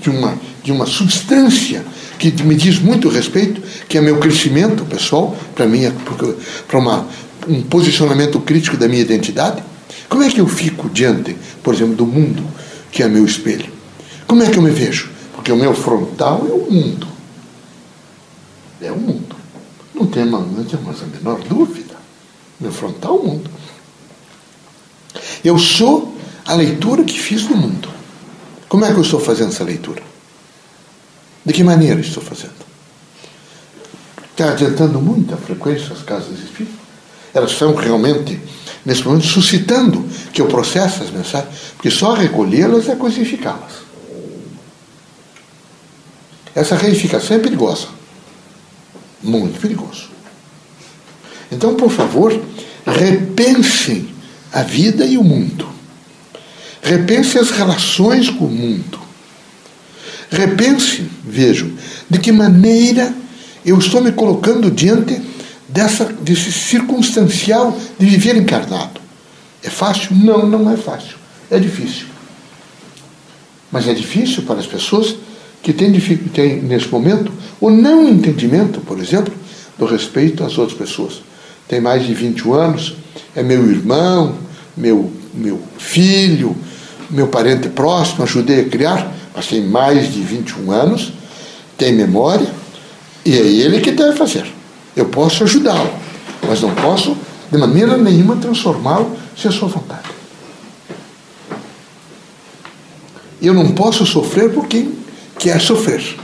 de 0.00 0.08
uma, 0.08 0.38
de 0.62 0.70
uma 0.70 0.86
substância 0.86 1.84
que 2.20 2.42
me 2.42 2.54
diz 2.54 2.78
muito 2.78 3.08
respeito, 3.08 3.62
que 3.88 3.96
é 3.96 4.00
meu 4.00 4.18
crescimento 4.18 4.84
pessoal, 4.84 5.34
para 5.54 5.66
mim, 5.66 5.84
é 5.84 5.92
para 6.68 6.78
um 7.48 7.62
posicionamento 7.62 8.38
crítico 8.40 8.76
da 8.76 8.86
minha 8.86 9.00
identidade, 9.00 9.62
como 10.08 10.22
é 10.22 10.28
que 10.28 10.40
eu 10.40 10.46
fico 10.46 10.90
diante, 10.90 11.36
por 11.62 11.72
exemplo, 11.72 11.94
do 11.94 12.04
mundo 12.04 12.44
que 12.90 13.02
é 13.02 13.08
meu 13.08 13.24
espelho. 13.24 13.72
Como 14.26 14.42
é 14.42 14.50
que 14.50 14.58
eu 14.58 14.62
me 14.62 14.70
vejo? 14.70 15.08
Porque 15.32 15.50
o 15.50 15.56
meu 15.56 15.72
frontal 15.72 16.44
é 16.48 16.52
o 16.52 16.70
mundo. 16.70 17.06
É 18.82 18.90
o 18.90 18.98
mundo. 18.98 19.36
Não 19.94 20.06
tem, 20.06 20.24
não 20.24 20.64
tem 20.64 20.80
mais 20.80 21.02
a 21.02 21.06
menor 21.06 21.40
dúvida. 21.48 21.94
Meu 22.60 22.72
frontal 22.72 23.16
é 23.16 23.20
o 23.20 23.24
mundo. 23.24 23.50
Eu 25.44 25.58
sou 25.58 26.16
a 26.44 26.54
leitura 26.54 27.04
que 27.04 27.18
fiz 27.18 27.46
do 27.46 27.56
mundo. 27.56 27.88
Como 28.68 28.84
é 28.84 28.92
que 28.92 28.98
eu 28.98 29.02
estou 29.02 29.20
fazendo 29.20 29.48
essa 29.48 29.64
leitura? 29.64 30.09
De 31.44 31.52
que 31.52 31.64
maneira 31.64 32.00
estou 32.00 32.22
fazendo? 32.22 32.60
Está 34.30 34.50
adiantando 34.50 35.00
muito 35.00 35.34
a 35.34 35.36
frequência 35.36 35.88
das 35.88 36.02
casas 36.02 36.38
espíritas? 36.38 36.78
Elas 37.32 37.52
são 37.52 37.74
realmente 37.74 38.40
nesse 38.84 39.04
momento, 39.04 39.26
suscitando 39.26 40.04
que 40.32 40.40
eu 40.40 40.46
processe 40.46 41.02
as 41.02 41.10
mensagens, 41.10 41.54
porque 41.76 41.90
só 41.90 42.14
recolhê-las 42.14 42.88
é 42.88 42.96
coisificá-las. 42.96 43.72
Essa 46.54 46.76
reificação 46.76 47.36
é 47.36 47.40
perigosa. 47.40 47.88
Muito 49.22 49.60
perigoso. 49.60 50.08
Então, 51.52 51.74
por 51.74 51.90
favor, 51.90 52.38
repensem 52.86 54.08
a 54.52 54.62
vida 54.62 55.04
e 55.04 55.18
o 55.18 55.24
mundo. 55.24 55.68
Repensem 56.82 57.40
as 57.40 57.50
relações 57.50 58.30
com 58.30 58.46
o 58.46 58.50
mundo. 58.50 58.99
Repensem, 60.30 61.08
vejam, 61.24 61.70
de 62.08 62.18
que 62.18 62.30
maneira 62.30 63.12
eu 63.64 63.78
estou 63.78 64.00
me 64.00 64.12
colocando 64.12 64.70
diante 64.70 65.20
dessa, 65.68 66.04
desse 66.04 66.52
circunstancial 66.52 67.76
de 67.98 68.06
viver 68.06 68.36
encarnado. 68.36 69.00
É 69.62 69.68
fácil? 69.68 70.14
Não, 70.14 70.46
não 70.46 70.70
é 70.70 70.76
fácil. 70.76 71.16
É 71.50 71.58
difícil. 71.58 72.06
Mas 73.70 73.86
é 73.86 73.94
difícil 73.94 74.42
para 74.44 74.60
as 74.60 74.66
pessoas 74.66 75.16
que 75.62 75.72
têm, 75.72 75.92
têm 76.32 76.62
nesse 76.62 76.88
momento 76.88 77.32
o 77.60 77.70
não 77.70 78.08
entendimento, 78.08 78.80
por 78.80 78.98
exemplo, 78.98 79.32
do 79.78 79.84
respeito 79.84 80.44
às 80.44 80.58
outras 80.58 80.76
pessoas. 80.76 81.22
Tem 81.68 81.80
mais 81.80 82.06
de 82.06 82.14
21 82.14 82.54
anos, 82.54 82.96
é 83.34 83.42
meu 83.42 83.68
irmão, 83.70 84.36
meu, 84.76 85.12
meu 85.34 85.60
filho, 85.78 86.56
meu 87.10 87.28
parente 87.28 87.68
próximo, 87.68 88.24
ajudei 88.24 88.60
a 88.60 88.68
criar, 88.68 89.14
mas 89.40 89.46
tem 89.46 89.62
mais 89.62 90.12
de 90.12 90.20
21 90.20 90.70
anos, 90.70 91.14
tem 91.78 91.94
memória, 91.94 92.46
e 93.24 93.32
é 93.32 93.40
ele 93.40 93.80
que 93.80 93.90
deve 93.90 94.14
fazer. 94.14 94.46
Eu 94.94 95.06
posso 95.06 95.42
ajudá-lo, 95.44 95.90
mas 96.46 96.60
não 96.60 96.74
posso, 96.74 97.16
de 97.50 97.56
maneira 97.56 97.96
nenhuma, 97.96 98.36
transformá-lo 98.36 99.16
se 99.34 99.48
a 99.48 99.50
sua 99.50 99.68
vontade. 99.68 100.10
Eu 103.40 103.54
não 103.54 103.72
posso 103.72 104.04
sofrer 104.04 104.52
por 104.52 104.68
quem 104.68 104.92
quer 105.38 105.58
sofrer. 105.58 106.18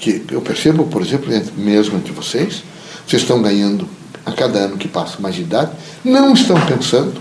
Que 0.00 0.24
eu 0.30 0.40
percebo, 0.40 0.84
por 0.84 1.02
exemplo, 1.02 1.28
mesmo 1.58 1.98
entre 1.98 2.12
vocês, 2.12 2.62
vocês 3.06 3.20
estão 3.20 3.42
ganhando 3.42 3.86
a 4.24 4.32
cada 4.32 4.60
ano 4.60 4.78
que 4.78 4.88
passa 4.88 5.20
mais 5.20 5.34
de 5.34 5.42
idade, 5.42 5.72
não 6.02 6.32
estão 6.32 6.58
pensando 6.64 7.20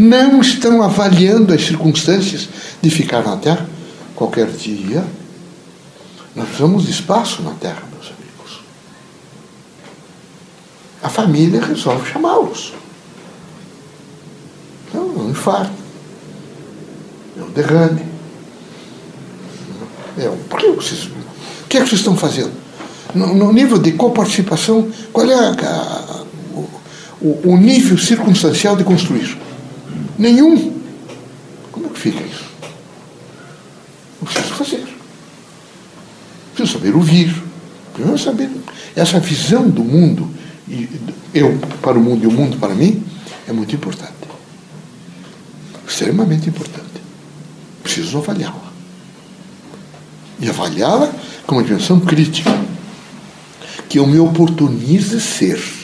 não 0.00 0.40
estão 0.40 0.82
avaliando 0.82 1.52
as 1.52 1.62
circunstâncias 1.62 2.48
de 2.80 2.90
ficar 2.90 3.22
na 3.22 3.36
Terra 3.36 3.68
qualquer 4.16 4.46
dia. 4.46 5.04
Nós 6.34 6.46
precisamos 6.46 6.84
de 6.84 6.90
espaço 6.90 7.42
na 7.42 7.50
Terra, 7.50 7.82
meus 7.92 8.06
amigos. 8.06 8.62
A 11.02 11.08
família 11.10 11.60
resolve 11.62 12.10
chamá-los. 12.10 12.72
Então, 14.88 15.04
um 15.04 15.30
infarto, 15.30 15.72
é 17.38 17.42
um 17.42 17.50
derrame. 17.50 18.06
É 20.18 20.30
um, 20.30 20.38
por 20.44 20.58
que 20.58 20.70
vocês, 20.70 21.04
o 21.04 21.68
que 21.68 21.76
é 21.76 21.82
que 21.82 21.88
vocês 21.88 22.00
estão 22.00 22.16
fazendo? 22.16 22.52
No, 23.14 23.34
no 23.34 23.52
nível 23.52 23.78
de 23.78 23.92
coparticipação, 23.92 24.90
qual 25.12 25.30
é 25.30 25.34
a, 25.34 25.50
a, 25.50 26.24
o, 27.20 27.52
o 27.52 27.56
nível 27.58 27.98
circunstancial 27.98 28.76
de 28.76 28.84
construir? 28.84 29.49
Nenhum. 30.20 30.78
Como 31.72 31.86
é 31.86 31.88
que 31.88 31.98
fica 31.98 32.22
isso? 32.22 32.44
Não 34.20 34.28
preciso 34.28 34.54
fazer. 34.54 34.86
Preciso 36.54 36.78
saber 36.78 36.94
ouvir. 36.94 37.42
Primeiro 37.94 38.18
saber. 38.18 38.50
Essa 38.94 39.18
visão 39.18 39.70
do 39.70 39.82
mundo, 39.82 40.28
eu 41.32 41.58
para 41.80 41.98
o 41.98 42.02
mundo 42.02 42.22
e 42.22 42.26
o 42.26 42.30
mundo 42.30 42.58
para 42.58 42.74
mim, 42.74 43.02
é 43.48 43.52
muito 43.52 43.74
importante. 43.74 44.12
Extremamente 45.88 46.50
importante. 46.50 47.00
Preciso 47.82 48.18
avaliá-la. 48.18 48.72
E 50.38 50.50
avaliá-la 50.50 51.10
com 51.46 51.54
uma 51.54 51.64
dimensão 51.64 51.98
crítica. 51.98 52.50
Que 53.88 53.98
eu 53.98 54.06
me 54.06 54.18
oportunize 54.18 55.18
ser. 55.18 55.79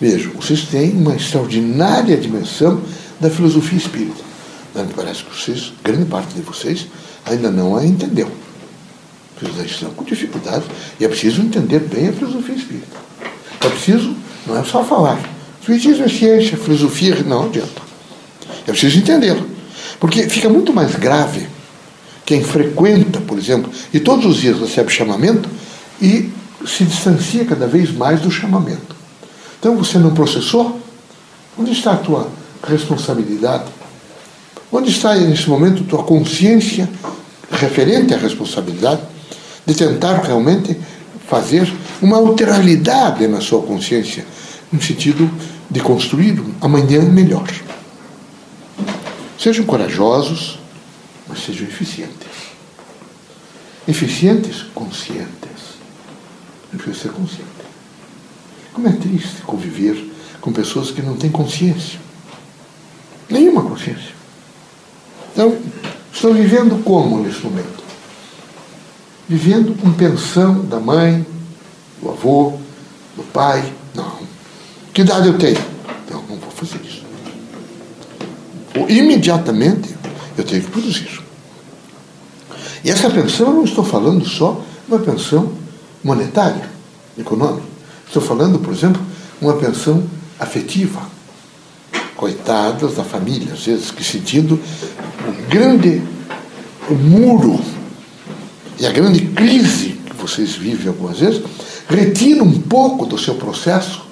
Vejam, 0.00 0.32
vocês 0.32 0.62
têm 0.62 0.90
uma 0.92 1.14
extraordinária 1.14 2.16
dimensão 2.16 2.82
da 3.18 3.30
filosofia 3.30 3.78
espírita. 3.78 4.22
Me 4.74 4.92
parece 4.92 5.24
que 5.24 5.34
vocês, 5.34 5.72
grande 5.82 6.04
parte 6.04 6.34
de 6.34 6.42
vocês, 6.42 6.86
ainda 7.24 7.50
não 7.50 7.76
a 7.76 7.84
entendeu. 7.84 8.30
Vocês 9.40 9.70
estão 9.70 9.90
com 9.90 10.04
dificuldade 10.04 10.64
e 11.00 11.04
é 11.04 11.08
preciso 11.08 11.40
entender 11.40 11.80
bem 11.80 12.08
a 12.08 12.12
filosofia 12.12 12.54
espírita. 12.54 12.96
É 13.60 13.68
preciso, 13.68 14.14
não 14.46 14.58
é 14.58 14.64
só 14.64 14.84
falar. 14.84 15.18
Espiritismo 15.60 16.04
é 16.04 16.08
ciência, 16.08 16.58
filosofia, 16.58 17.16
não 17.24 17.44
adianta. 17.46 17.82
É 18.66 18.70
preciso 18.70 18.98
entendê-lo. 18.98 19.48
Porque 19.98 20.28
fica 20.28 20.48
muito 20.48 20.72
mais 20.72 20.94
grave 20.94 21.46
quem 22.24 22.42
frequenta, 22.42 23.20
por 23.20 23.38
exemplo, 23.38 23.70
e 23.94 24.00
todos 24.00 24.26
os 24.26 24.36
dias 24.36 24.58
recebe 24.58 24.90
chamamento 24.90 25.48
e 26.02 26.30
se 26.66 26.84
distancia 26.84 27.44
cada 27.44 27.66
vez 27.66 27.92
mais 27.92 28.20
do 28.20 28.30
chamamento. 28.30 28.95
Então 29.66 29.76
você 29.76 29.98
não 29.98 30.14
processou? 30.14 30.80
Onde 31.58 31.72
está 31.72 31.94
a 31.94 31.96
tua 31.96 32.30
responsabilidade? 32.62 33.64
Onde 34.70 34.92
está 34.92 35.16
nesse 35.16 35.48
momento 35.50 35.82
a 35.82 35.86
tua 35.86 36.04
consciência 36.04 36.88
referente 37.50 38.14
à 38.14 38.16
responsabilidade 38.16 39.02
de 39.66 39.74
tentar 39.74 40.22
realmente 40.22 40.78
fazer 41.28 41.68
uma 42.00 42.16
alteralidade 42.16 43.26
na 43.26 43.40
sua 43.40 43.60
consciência, 43.60 44.24
no 44.70 44.80
sentido 44.80 45.28
de 45.68 45.80
construir 45.80 46.38
um 46.38 46.54
amanhã 46.60 47.02
melhor? 47.02 47.50
Sejam 49.36 49.66
corajosos, 49.66 50.60
mas 51.26 51.44
sejam 51.44 51.66
eficientes. 51.66 52.54
Eficientes, 53.88 54.62
conscientes. 54.72 55.74
Eu 56.72 56.78
preciso 56.78 57.02
ser 57.02 57.10
consciente. 57.10 57.65
Como 58.76 58.88
é 58.88 58.92
triste 58.92 59.40
conviver 59.40 60.12
com 60.38 60.52
pessoas 60.52 60.90
que 60.90 61.00
não 61.00 61.16
têm 61.16 61.30
consciência. 61.30 61.98
Nenhuma 63.26 63.62
consciência. 63.62 64.14
Então, 65.32 65.56
estão 66.12 66.34
vivendo 66.34 66.84
como 66.84 67.22
nesse 67.22 67.40
momento? 67.40 67.82
Vivendo 69.26 69.74
com 69.80 69.90
pensão 69.94 70.62
da 70.66 70.78
mãe, 70.78 71.24
do 72.02 72.10
avô, 72.10 72.58
do 73.16 73.22
pai. 73.22 73.64
Não. 73.94 74.18
Que 74.92 75.00
idade 75.00 75.28
eu 75.28 75.38
tenho? 75.38 75.58
Não, 76.10 76.20
não 76.24 76.36
vou 76.36 76.50
fazer 76.50 76.78
isso. 76.84 77.02
Ou, 78.78 78.90
imediatamente 78.90 79.96
eu 80.36 80.44
tenho 80.44 80.62
que 80.62 80.70
produzir. 80.70 81.22
E 82.84 82.90
essa 82.90 83.08
pensão, 83.08 83.46
eu 83.46 83.54
não 83.54 83.64
estou 83.64 83.82
falando 83.82 84.28
só 84.28 84.62
uma 84.86 84.98
pensão 84.98 85.50
monetária, 86.04 86.68
econômica. 87.16 87.75
Estou 88.06 88.22
falando, 88.22 88.58
por 88.58 88.72
exemplo, 88.72 89.00
uma 89.40 89.54
pensão 89.54 90.04
afetiva. 90.38 91.02
Coitadas 92.16 92.94
da 92.94 93.04
família, 93.04 93.52
às 93.52 93.64
vezes, 93.64 93.90
que 93.90 94.02
sentindo 94.02 94.54
o 94.54 95.50
grande 95.50 96.02
muro 96.90 97.60
e 98.78 98.86
a 98.86 98.92
grande 98.92 99.20
crise 99.26 100.00
que 100.06 100.14
vocês 100.14 100.54
vivem 100.54 100.88
algumas 100.88 101.18
vezes, 101.18 101.42
retira 101.88 102.42
um 102.42 102.60
pouco 102.60 103.06
do 103.06 103.18
seu 103.18 103.34
processo 103.34 104.02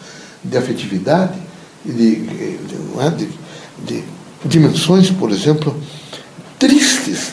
de 0.43 0.57
afetividade 0.57 1.39
de, 1.85 2.17
de, 2.17 2.59
é, 2.99 3.11
de, 3.11 3.29
de 3.85 4.05
dimensões, 4.45 5.11
por 5.11 5.31
exemplo, 5.31 5.75
tristes, 6.59 7.33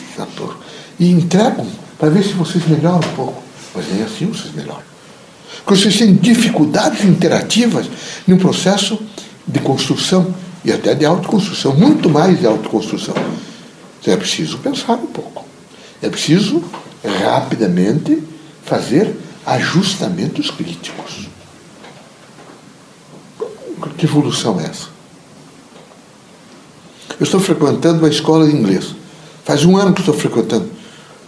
e 0.98 1.10
entregam 1.10 1.66
para 1.98 2.10
ver 2.10 2.22
se 2.22 2.32
vocês 2.32 2.66
melhoram 2.66 2.98
um 2.98 3.14
pouco. 3.14 3.42
Mas 3.74 3.90
nem 3.92 4.02
assim 4.02 4.26
vocês 4.26 4.54
melhoram. 4.54 4.91
Porque 5.64 5.80
vocês 5.80 5.96
têm 5.96 6.14
dificuldades 6.14 7.04
interativas 7.04 7.88
no 8.26 8.36
processo 8.38 9.00
de 9.46 9.60
construção 9.60 10.34
e 10.64 10.72
até 10.72 10.94
de 10.94 11.04
autoconstrução, 11.04 11.74
muito 11.74 12.08
mais 12.08 12.38
de 12.38 12.46
autoconstrução. 12.46 13.14
Então 14.00 14.14
é 14.14 14.16
preciso 14.16 14.58
pensar 14.58 14.94
um 14.94 15.06
pouco. 15.06 15.44
É 16.00 16.08
preciso 16.08 16.62
rapidamente 17.24 18.22
fazer 18.64 19.16
ajustamentos 19.46 20.50
críticos. 20.50 21.28
Que 23.96 24.06
evolução 24.06 24.60
é 24.60 24.64
essa? 24.64 24.88
Eu 27.18 27.24
estou 27.24 27.40
frequentando 27.40 27.98
uma 28.00 28.08
escola 28.08 28.46
de 28.46 28.54
inglês. 28.54 28.94
Faz 29.44 29.64
um 29.64 29.76
ano 29.76 29.92
que 29.92 30.00
estou 30.00 30.14
frequentando. 30.14 30.70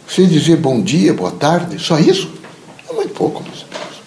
Sem 0.09 0.27
dizer 0.27 0.57
bom 0.57 0.81
dia, 0.81 1.15
boa 1.15 1.31
tarde, 1.31 1.79
só 1.79 1.99
isso? 1.99 2.31
É 2.89 2.93
muito 2.93 3.15
pouco, 3.15 3.43
meus 3.43 3.65
amigos. 3.65 4.03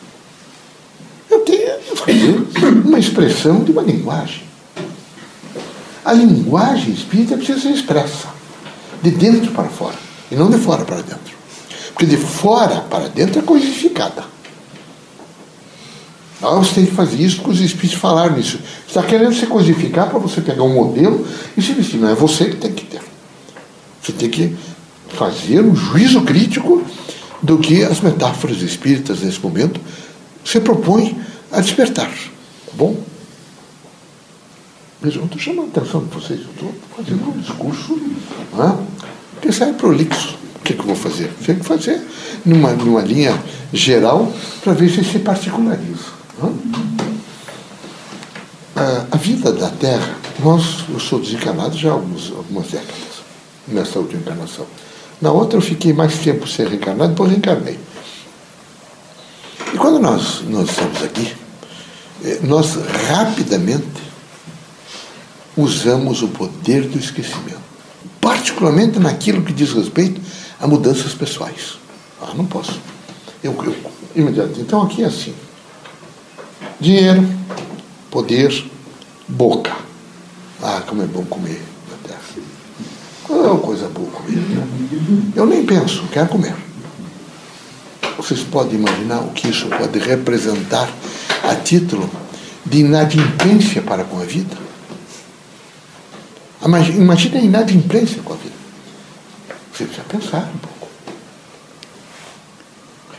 Eu 1.29 1.39
tenho 1.39 2.86
uma 2.97 2.99
expressão 2.99 3.63
de 3.63 3.71
uma 3.71 3.83
linguagem. 3.83 4.41
A 6.03 6.13
linguagem 6.13 6.93
espírita 6.93 7.37
precisa 7.37 7.59
ser 7.59 7.69
expressa, 7.69 8.27
de 9.03 9.11
dentro 9.11 9.51
para 9.51 9.69
fora, 9.69 9.95
e 10.31 10.35
não 10.35 10.49
de 10.49 10.57
fora 10.57 10.83
para 10.83 10.97
dentro. 10.97 11.37
Porque 11.89 12.05
de 12.07 12.17
fora 12.17 12.81
para 12.81 13.07
dentro 13.07 13.39
é 13.39 13.41
coisificada. 13.43 14.25
Ah, 16.41 16.55
você 16.55 16.75
tem 16.75 16.85
que 16.85 16.91
fazer 16.91 17.17
isso 17.17 17.37
porque 17.37 17.51
os 17.51 17.61
espíritos 17.61 17.99
falaram 17.99 18.35
nisso. 18.35 18.59
Está 18.87 19.01
querendo 19.03 19.33
se 19.33 19.45
codificar 19.47 20.09
para 20.09 20.19
você 20.19 20.39
pegar 20.39 20.63
um 20.63 20.73
modelo 20.73 21.25
e 21.55 21.61
se 21.61 21.73
vestir. 21.73 21.99
Não 21.99 22.09
é 22.09 22.15
você 22.15 22.45
que 22.45 22.57
tem 22.57 22.71
que 22.71 22.85
ter. 22.85 23.01
Você 24.01 24.11
tem 24.11 24.29
que 24.29 24.55
fazer 25.09 25.61
um 25.61 25.75
juízo 25.75 26.21
crítico 26.21 26.83
do 27.41 27.57
que 27.57 27.83
as 27.83 28.01
metáforas 28.01 28.61
espíritas 28.61 29.21
nesse 29.21 29.39
momento 29.39 29.79
se 30.45 30.59
propõem 30.59 31.19
a 31.51 31.59
despertar. 31.59 32.11
Bom? 32.77 32.95
Veja, 35.01 35.19
eu 35.19 35.25
estou 35.25 35.39
chamando 35.39 35.75
a 35.75 35.79
atenção 35.79 36.03
de 36.03 36.13
vocês, 36.13 36.41
eu 36.41 36.51
estou 36.51 36.73
fazendo 36.95 37.27
um 37.27 37.39
discurso 37.39 37.95
né, 38.53 38.77
que 39.41 39.51
sai 39.51 39.73
prolixo. 39.73 40.37
O 40.55 40.59
que, 40.59 40.73
que 40.73 40.79
eu 40.79 40.85
vou 40.85 40.95
fazer? 40.95 41.31
Tem 41.43 41.55
que 41.55 41.65
fazer 41.65 41.99
numa, 42.45 42.73
numa 42.73 43.01
linha 43.01 43.41
geral 43.73 44.31
para 44.63 44.73
ver 44.73 44.89
se 44.89 45.03
se 45.03 45.19
particulariza. 45.19 46.05
Né? 46.41 46.53
A, 48.75 49.07
a, 49.11 49.17
vida 49.17 49.51
da 49.51 49.69
Terra, 49.69 50.15
nós, 50.39 50.85
eu 50.93 50.99
sou 50.99 51.19
desencarnado 51.19 51.75
já 51.75 51.89
há 51.89 51.93
algumas, 51.93 52.31
algumas 52.31 52.67
décadas, 52.67 53.23
nessa 53.67 53.97
última 53.97 54.21
encarnação. 54.21 54.67
Na 55.19 55.31
outra 55.31 55.57
eu 55.57 55.63
fiquei 55.63 55.93
mais 55.93 56.19
tempo 56.19 56.47
sem 56.47 56.67
reencarnar, 56.67 57.07
depois 57.07 57.31
reencarnei. 57.31 57.79
E 59.73 59.77
quando 59.77 59.99
nós, 59.99 60.43
nós 60.47 60.69
estamos 60.69 61.01
aqui, 61.01 61.33
nós 62.43 62.75
rapidamente 63.09 63.85
usamos 65.55 66.21
o 66.21 66.27
poder 66.27 66.87
do 66.87 66.99
esquecimento, 66.99 67.61
particularmente 68.21 68.99
naquilo 68.99 69.41
que 69.41 69.53
diz 69.53 69.73
respeito 69.73 70.21
a 70.59 70.67
mudanças 70.67 71.13
pessoais. 71.13 71.77
Ah, 72.21 72.33
não 72.35 72.45
posso. 72.45 72.79
Eu, 73.43 73.55
eu 73.63 73.75
imediatamente. 74.15 74.61
Então 74.61 74.81
aqui 74.81 75.03
é 75.03 75.07
assim: 75.07 75.33
dinheiro, 76.79 77.27
poder, 78.09 78.65
boca. 79.27 79.75
Ah, 80.61 80.81
como 80.87 81.03
é 81.03 81.05
bom 81.05 81.23
comer 81.25 81.61
na 81.89 82.07
terra. 82.07 82.21
Qual 83.23 83.45
é 83.45 83.51
uma 83.51 83.59
coisa 83.59 83.87
boa 83.89 84.09
comer? 84.09 84.37
Né? 84.37 84.67
Eu 85.35 85.45
nem 85.45 85.65
penso, 85.65 86.03
quero 86.11 86.27
comer. 86.29 86.66
Vocês 88.17 88.41
podem 88.41 88.79
imaginar 88.79 89.19
o 89.19 89.29
que 89.29 89.47
isso 89.47 89.67
pode 89.67 89.99
representar 89.99 90.89
a 91.43 91.55
título 91.55 92.09
de 92.65 92.79
inadimplência 92.79 93.81
para 93.81 94.03
com 94.03 94.19
a 94.19 94.25
vida? 94.25 94.57
Imagina 96.65 97.37
a 97.37 97.41
inadimplência 97.41 98.21
com 98.23 98.33
a 98.33 98.35
vida. 98.35 98.55
Você 99.71 99.85
precisa 99.85 100.07
pensar 100.09 100.51
um 100.53 100.57
pouco. 100.57 100.87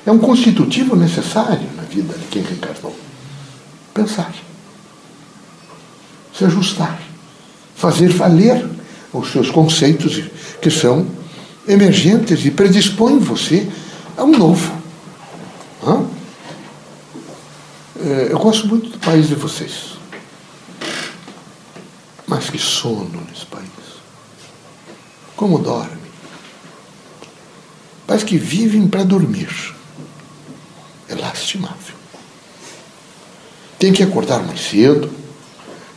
É 0.04 0.11
um 0.11 0.18
constitutivo 0.18 0.96
necessário 0.96 1.68
na 1.76 1.82
vida 1.82 2.14
de 2.18 2.24
quem 2.26 2.42
reencarnou. 2.42 2.98
Pensar. 3.94 4.34
Se 6.37 6.44
ajustar. 6.44 7.00
Fazer 7.76 8.08
valer 8.08 8.68
os 9.12 9.30
seus 9.30 9.48
conceitos 9.48 10.24
que 10.61 10.70
são 10.70 11.06
emergentes 11.68 12.44
e 12.44 12.50
predispõem 12.50 13.20
você 13.20 13.68
a 14.16 14.24
um 14.24 14.32
novo. 14.32 14.78
É, 18.00 18.28
eu 18.30 18.38
gosto 18.48 18.66
muito 18.66 18.88
do 18.88 18.98
país 18.98 19.28
de 19.28 19.34
vocês. 19.34 19.98
Mas 22.26 22.48
que 22.48 22.58
sono 22.58 23.22
nesse 23.28 23.44
país. 23.44 23.68
Como 25.37 25.58
dorme. 25.58 26.08
Parece 28.06 28.24
que 28.24 28.38
vivem 28.38 28.88
para 28.88 29.04
dormir. 29.04 29.74
É 31.08 31.14
lastimável. 31.14 31.94
Tem 33.78 33.92
que 33.92 34.02
acordar 34.02 34.42
mais 34.42 34.61
cedo, 34.61 35.11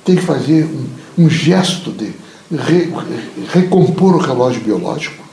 tem 0.04 0.18
que 0.18 0.22
fazer 0.22 0.66
um, 0.66 0.90
um 1.20 1.30
gesto 1.30 1.90
de 1.90 2.14
re, 2.52 2.92
recompor 3.54 4.16
o 4.16 4.20
relógio 4.20 4.62
biológico. 4.62 5.24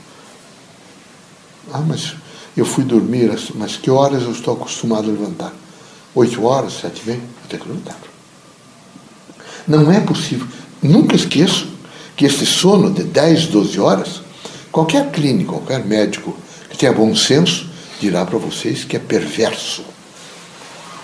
Ah, 1.73 1.81
mas 1.81 2.15
eu 2.57 2.65
fui 2.65 2.85
dormir, 2.85 3.37
mas 3.57 3.77
que 3.77 3.91
horas 3.91 4.23
eu 4.23 4.31
estou 4.31 4.55
acostumado 4.55 5.11
a 5.11 5.13
levantar? 5.13 5.53
Oito 6.19 6.45
horas, 6.45 6.73
sete 6.73 7.01
vem, 7.05 7.15
eu 7.15 7.49
tenho 7.49 7.63
que 7.63 7.69
levantar. 7.69 7.97
Não 9.69 9.89
é 9.93 10.01
possível. 10.01 10.49
Nunca 10.83 11.15
esqueço 11.15 11.69
que 12.17 12.25
esse 12.25 12.45
sono 12.45 12.91
de 12.91 13.05
10, 13.05 13.47
12 13.47 13.79
horas, 13.79 14.21
qualquer 14.73 15.13
clínico, 15.13 15.53
qualquer 15.53 15.87
médico 15.87 16.37
que 16.69 16.77
tenha 16.77 16.93
bom 16.93 17.15
senso, 17.15 17.71
dirá 18.01 18.27
para 18.27 18.37
vocês 18.37 18.83
que 18.83 18.97
é 18.97 18.99
perverso 18.99 19.85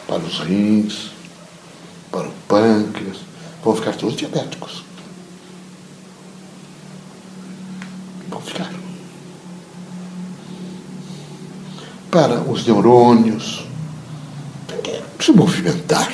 para 0.09 0.19
os 0.19 0.41
rins, 0.41 1.13
para 2.11 2.27
o 2.27 2.33
pâncreas, 2.49 3.19
vão 3.63 3.77
ficar 3.77 3.95
todos 3.95 4.17
diabéticos. 4.17 4.83
Vão 8.29 8.41
ficar. 8.41 8.69
Para 12.11 12.41
os 12.41 12.67
neurônios, 12.67 13.65
se 15.21 15.33
movimentar. 15.33 16.13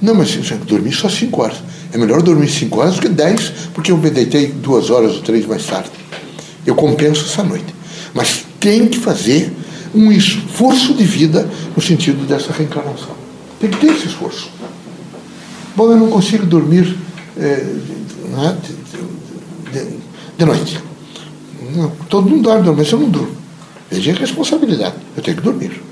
Não, 0.00 0.14
mas 0.14 0.34
eu 0.34 0.58
dormi 0.58 0.92
só 0.92 1.08
cinco 1.08 1.42
horas. 1.42 1.58
É 1.92 1.98
melhor 1.98 2.22
dormir 2.22 2.48
cinco 2.48 2.80
horas 2.80 2.94
do 2.94 3.02
que 3.02 3.08
dez, 3.08 3.52
porque 3.74 3.92
eu 3.92 3.98
me 3.98 4.10
deitei 4.10 4.48
duas 4.48 4.90
horas 4.90 5.16
ou 5.16 5.22
três 5.22 5.46
mais 5.46 5.66
tarde. 5.66 5.90
Eu 6.64 6.74
compenso 6.74 7.26
essa 7.26 7.42
noite. 7.42 7.74
Mas 8.14 8.44
tem 8.58 8.86
que 8.86 8.98
fazer 8.98 9.52
um 9.94 10.12
esforço 10.12 10.94
de 10.94 11.04
vida 11.04 11.48
no 11.74 11.82
sentido 11.82 12.26
dessa 12.26 12.52
reencarnação. 12.52 13.14
Tem 13.58 13.70
que 13.70 13.78
ter 13.78 13.92
esse 13.92 14.06
esforço. 14.06 14.50
Bom, 15.76 15.90
eu 15.90 15.96
não 15.96 16.08
consigo 16.08 16.46
dormir 16.46 16.96
é, 17.36 17.56
de, 17.56 18.74
de, 19.72 19.98
de, 20.38 20.44
noite. 20.44 20.80
Não, 21.74 21.90
todo 22.08 22.28
mundo 22.28 22.42
dorme, 22.42 22.74
mas 22.76 22.90
eu 22.90 22.98
não 22.98 23.08
durmo. 23.08 23.36
Veja 23.90 24.12
a 24.12 24.14
responsabilidade. 24.14 24.94
Eu 25.16 25.22
tenho 25.22 25.36
que 25.36 25.42
dormir. 25.42 25.82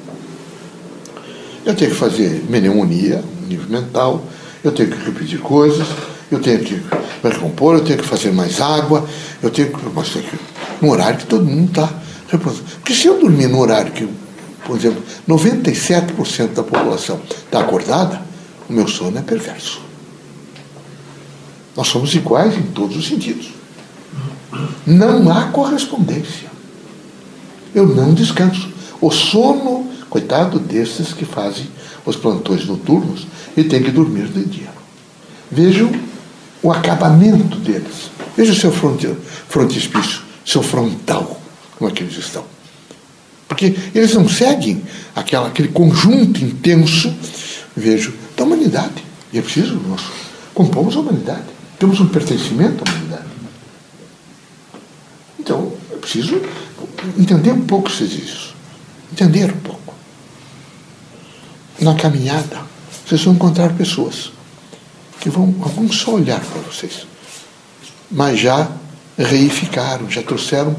Eu 1.69 1.75
tenho 1.75 1.91
que 1.91 1.99
fazer 1.99 2.47
mnemonia, 2.49 3.23
nível 3.47 3.69
mental, 3.69 4.25
eu 4.65 4.73
tenho 4.73 4.91
que 4.91 5.05
repetir 5.05 5.39
coisas, 5.39 5.87
eu 6.31 6.41
tenho 6.41 6.61
que 6.61 6.83
recompor, 7.23 7.75
eu 7.75 7.85
tenho 7.85 7.99
que 7.99 8.07
fazer 8.09 8.33
mais 8.33 8.59
água, 8.59 9.07
eu 9.43 9.51
tenho 9.51 9.71
que. 9.71 9.79
Mas 9.95 10.09
tenho 10.09 10.25
que 10.25 10.39
no 10.81 10.91
horário 10.91 11.19
que 11.19 11.27
todo 11.27 11.45
mundo 11.45 11.69
está 11.69 11.93
repousando. 12.31 12.65
Porque 12.77 12.95
se 12.95 13.07
eu 13.07 13.21
dormir 13.21 13.49
no 13.49 13.59
horário 13.59 13.93
que, 13.93 14.09
por 14.65 14.79
exemplo, 14.79 15.03
97% 15.29 16.55
da 16.55 16.63
população 16.63 17.21
está 17.29 17.61
acordada, 17.61 18.23
o 18.67 18.73
meu 18.73 18.89
sono 18.89 19.19
é 19.19 19.23
perverso. 19.23 19.83
Nós 21.77 21.89
somos 21.89 22.15
iguais 22.15 22.57
em 22.57 22.63
todos 22.63 22.97
os 22.97 23.07
sentidos. 23.07 23.51
Não 24.87 25.31
há 25.31 25.49
correspondência. 25.49 26.49
Eu 27.75 27.87
não 27.87 28.15
descanso. 28.15 28.71
O 29.03 29.11
sono, 29.11 29.88
coitado 30.09 30.59
desses 30.59 31.13
que 31.13 31.25
fazem 31.25 31.69
os 32.05 32.17
plantões 32.17 32.67
noturnos 32.67 33.27
e 33.57 33.65
têm 33.65 33.83
que 33.83 33.91
dormir 33.91 34.29
de 34.29 34.45
dia. 34.45 34.71
Vejam 35.51 35.91
o 36.63 36.73
acabamento 36.73 37.57
deles. 37.59 38.11
Veja 38.37 38.53
o 38.53 38.57
seu 38.57 38.73
frontispício, 39.49 40.23
seu 40.45 40.63
frontal, 40.63 41.41
como 41.77 41.91
é 41.91 41.95
que 41.95 42.03
eles 42.03 42.17
estão. 42.17 42.45
Porque 43.49 43.75
eles 43.95 44.15
não 44.15 44.29
seguem 44.29 44.83
aquela, 45.17 45.49
aquele 45.49 45.69
conjunto 45.69 46.45
intenso, 46.45 47.13
vejo, 47.77 48.15
da 48.37 48.45
humanidade. 48.45 49.05
E 49.33 49.39
é 49.39 49.43
preciso, 49.43 49.75
nós 49.89 50.03
compomos 50.55 50.97
a 50.97 51.01
humanidade. 51.01 51.45
Temos 51.79 52.01
um 52.01 52.09
pertencimento 52.09 52.85
à 52.87 52.91
humanidade. 52.91 53.29
Então, 55.39 55.73
é 55.91 55.97
preciso 55.97 56.41
entender 57.19 57.53
um 57.53 57.65
pouco 57.65 57.89
isso. 57.91 58.55
Entender 59.13 59.51
um 59.51 59.61
pouco. 59.61 59.88
Na 61.81 61.95
caminhada, 61.95 62.61
vocês 63.07 63.23
vão 63.25 63.35
encontrar 63.35 63.73
pessoas 63.75 64.33
que 65.21 65.31
vão, 65.31 65.55
alguns 65.63 65.97
só 65.97 66.15
olhar 66.15 66.41
para 66.41 66.61
vocês, 66.63 67.07
mas 68.11 68.41
já 68.41 68.69
reificaram, 69.17 70.11
já 70.11 70.23
trouxeram 70.23 70.77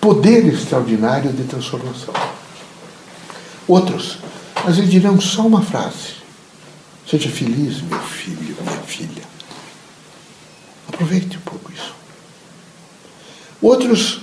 poder 0.00 0.46
extraordinário 0.46 1.32
de 1.32 1.44
transformação. 1.44 2.14
Outros, 3.68 4.18
às 4.56 4.76
vezes 4.76 4.90
dirão 4.90 5.20
só 5.20 5.46
uma 5.46 5.62
frase: 5.62 6.14
Seja 7.08 7.28
feliz, 7.28 7.80
meu 7.82 8.00
filho, 8.00 8.56
minha 8.60 8.82
filha. 8.82 9.22
Aproveite 10.88 11.36
um 11.36 11.40
pouco 11.42 11.72
isso. 11.72 11.94
Outros 13.62 14.20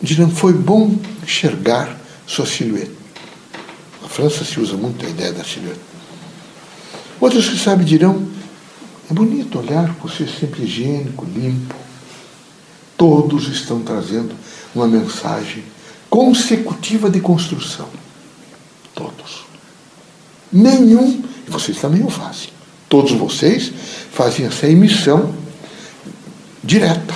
dirão: 0.00 0.30
Foi 0.30 0.52
bom 0.52 0.98
enxergar 1.22 1.98
sua 2.26 2.46
silhueta. 2.46 2.95
França 4.16 4.46
se 4.46 4.58
usa 4.58 4.78
muito 4.78 5.04
a 5.04 5.10
ideia 5.10 5.30
da 5.30 5.44
silhueta. 5.44 5.78
Outros 7.20 7.50
que 7.50 7.58
sabem 7.58 7.84
dirão: 7.84 8.26
É 9.10 9.12
bonito 9.12 9.58
olhar 9.58 9.94
você 10.02 10.26
sempre 10.26 10.62
higiênico, 10.62 11.26
limpo. 11.26 11.74
Todos 12.96 13.46
estão 13.48 13.82
trazendo 13.82 14.34
uma 14.74 14.88
mensagem 14.88 15.62
consecutiva 16.08 17.10
de 17.10 17.20
construção. 17.20 17.90
Todos. 18.94 19.44
Nenhum, 20.50 21.22
e 21.46 21.50
vocês 21.50 21.78
também 21.78 22.02
o 22.02 22.08
fazem. 22.08 22.48
Todos 22.88 23.12
vocês 23.12 23.70
fazem 24.10 24.46
essa 24.46 24.66
emissão 24.66 25.34
direta. 26.64 27.14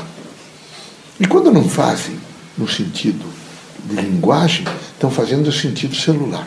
E 1.18 1.24
quando 1.24 1.50
não 1.50 1.66
fazem 1.66 2.20
no 2.58 2.68
sentido 2.68 3.24
de 3.86 3.96
linguagem, 3.96 4.66
estão 4.92 5.10
fazendo 5.10 5.46
no 5.46 5.52
sentido 5.52 5.96
celular. 5.96 6.46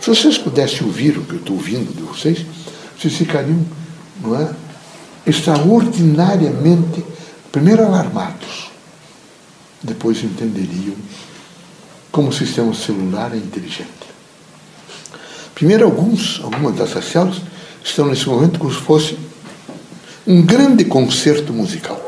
Se 0.00 0.08
vocês 0.08 0.38
pudessem 0.38 0.86
ouvir 0.86 1.18
o 1.18 1.24
que 1.24 1.34
eu 1.34 1.38
estou 1.38 1.56
ouvindo 1.56 1.94
de 1.94 2.02
vocês, 2.02 2.44
vocês 2.98 3.14
ficariam, 3.14 3.64
não 4.22 4.40
é, 4.40 4.50
extraordinariamente, 5.26 7.04
primeiro 7.50 7.84
alarmados, 7.84 8.70
depois 9.82 10.22
entenderiam 10.22 10.94
como 12.10 12.28
o 12.28 12.32
sistema 12.32 12.72
celular 12.74 13.32
é 13.34 13.36
inteligente. 13.36 13.88
Primeiro, 15.54 15.84
alguns, 15.84 16.40
algumas 16.42 16.74
dessas 16.76 17.04
células 17.04 17.38
estão 17.84 18.06
nesse 18.06 18.28
momento 18.28 18.58
como 18.58 18.72
se 18.72 18.80
fosse 18.80 19.18
um 20.26 20.42
grande 20.42 20.84
concerto 20.84 21.52
musical. 21.52 22.00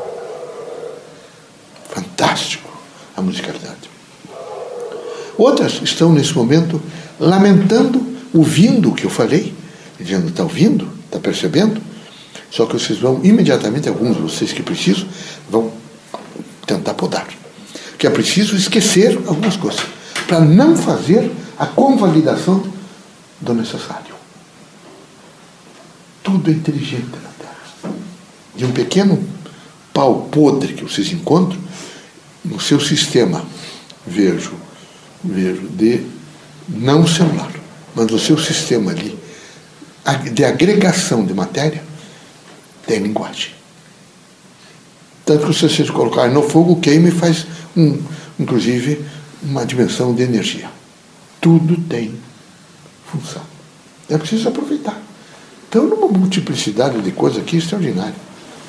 Fantástico 1.89 2.69
a 3.15 3.21
musicalidade. 3.21 3.89
Outras 5.37 5.81
estão 5.81 6.13
nesse 6.13 6.33
momento 6.33 6.81
lamentando, 7.21 8.03
ouvindo 8.33 8.89
o 8.89 8.95
que 8.95 9.05
eu 9.05 9.09
falei, 9.09 9.53
dizendo: 9.99 10.29
está 10.29 10.43
ouvindo? 10.43 10.89
Está 11.05 11.19
percebendo? 11.19 11.79
Só 12.49 12.65
que 12.65 12.73
vocês 12.73 12.99
vão 12.99 13.21
imediatamente, 13.23 13.87
alguns 13.87 14.15
de 14.15 14.21
vocês 14.21 14.51
que 14.51 14.63
precisam, 14.63 15.07
vão 15.49 15.71
tentar 16.65 16.95
podar. 16.95 17.27
Que 17.97 18.07
é 18.07 18.09
preciso 18.09 18.55
esquecer 18.55 19.15
algumas 19.27 19.55
coisas, 19.55 19.81
para 20.27 20.39
não 20.39 20.75
fazer 20.75 21.31
a 21.57 21.65
convalidação 21.65 22.63
do 23.39 23.53
necessário. 23.53 24.15
Tudo 26.23 26.49
é 26.49 26.53
inteligente 26.53 27.11
na 27.11 27.29
Terra. 27.39 27.93
de 28.55 28.65
um 28.65 28.71
pequeno 28.71 29.23
pau 29.93 30.27
podre 30.31 30.73
que 30.73 30.83
vocês 30.83 31.11
encontram 31.11 31.59
no 32.43 32.59
seu 32.59 32.79
sistema, 32.79 33.43
vejo, 34.05 34.53
vejo, 35.23 35.67
de 35.69 36.03
não 36.71 37.05
celular, 37.05 37.51
mas 37.93 38.07
no 38.07 38.17
seu 38.17 38.37
sistema 38.37 38.91
ali, 38.91 39.19
de 40.33 40.45
agregação 40.45 41.25
de 41.25 41.33
matéria, 41.33 41.83
tem 42.87 42.99
linguagem. 42.99 43.51
Tanto 45.25 45.47
que 45.47 45.53
se 45.53 45.69
vocês 45.69 45.89
colocarem 45.89 46.33
no 46.33 46.41
fogo, 46.41 46.79
queima 46.79 47.09
e 47.09 47.11
faz, 47.11 47.45
um, 47.75 48.01
inclusive, 48.39 49.05
uma 49.43 49.65
dimensão 49.65 50.15
de 50.15 50.23
energia. 50.23 50.69
Tudo 51.39 51.77
tem 51.87 52.15
função. 53.05 53.43
É 54.09 54.17
preciso 54.17 54.49
aproveitar. 54.49 54.99
Então, 55.69 55.87
numa 55.87 56.07
multiplicidade 56.07 57.01
de 57.01 57.11
coisas 57.11 57.41
aqui 57.41 57.57
extraordinária. 57.57 58.15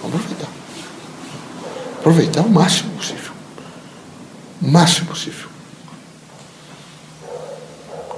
Vamos 0.01 0.17
aproveitar. 0.17 0.51
Aproveitar 1.99 2.43
o 2.43 2.51
máximo 2.51 2.91
possível. 2.91 3.33
O 4.61 4.69
máximo 4.69 5.09
possível. 5.09 5.52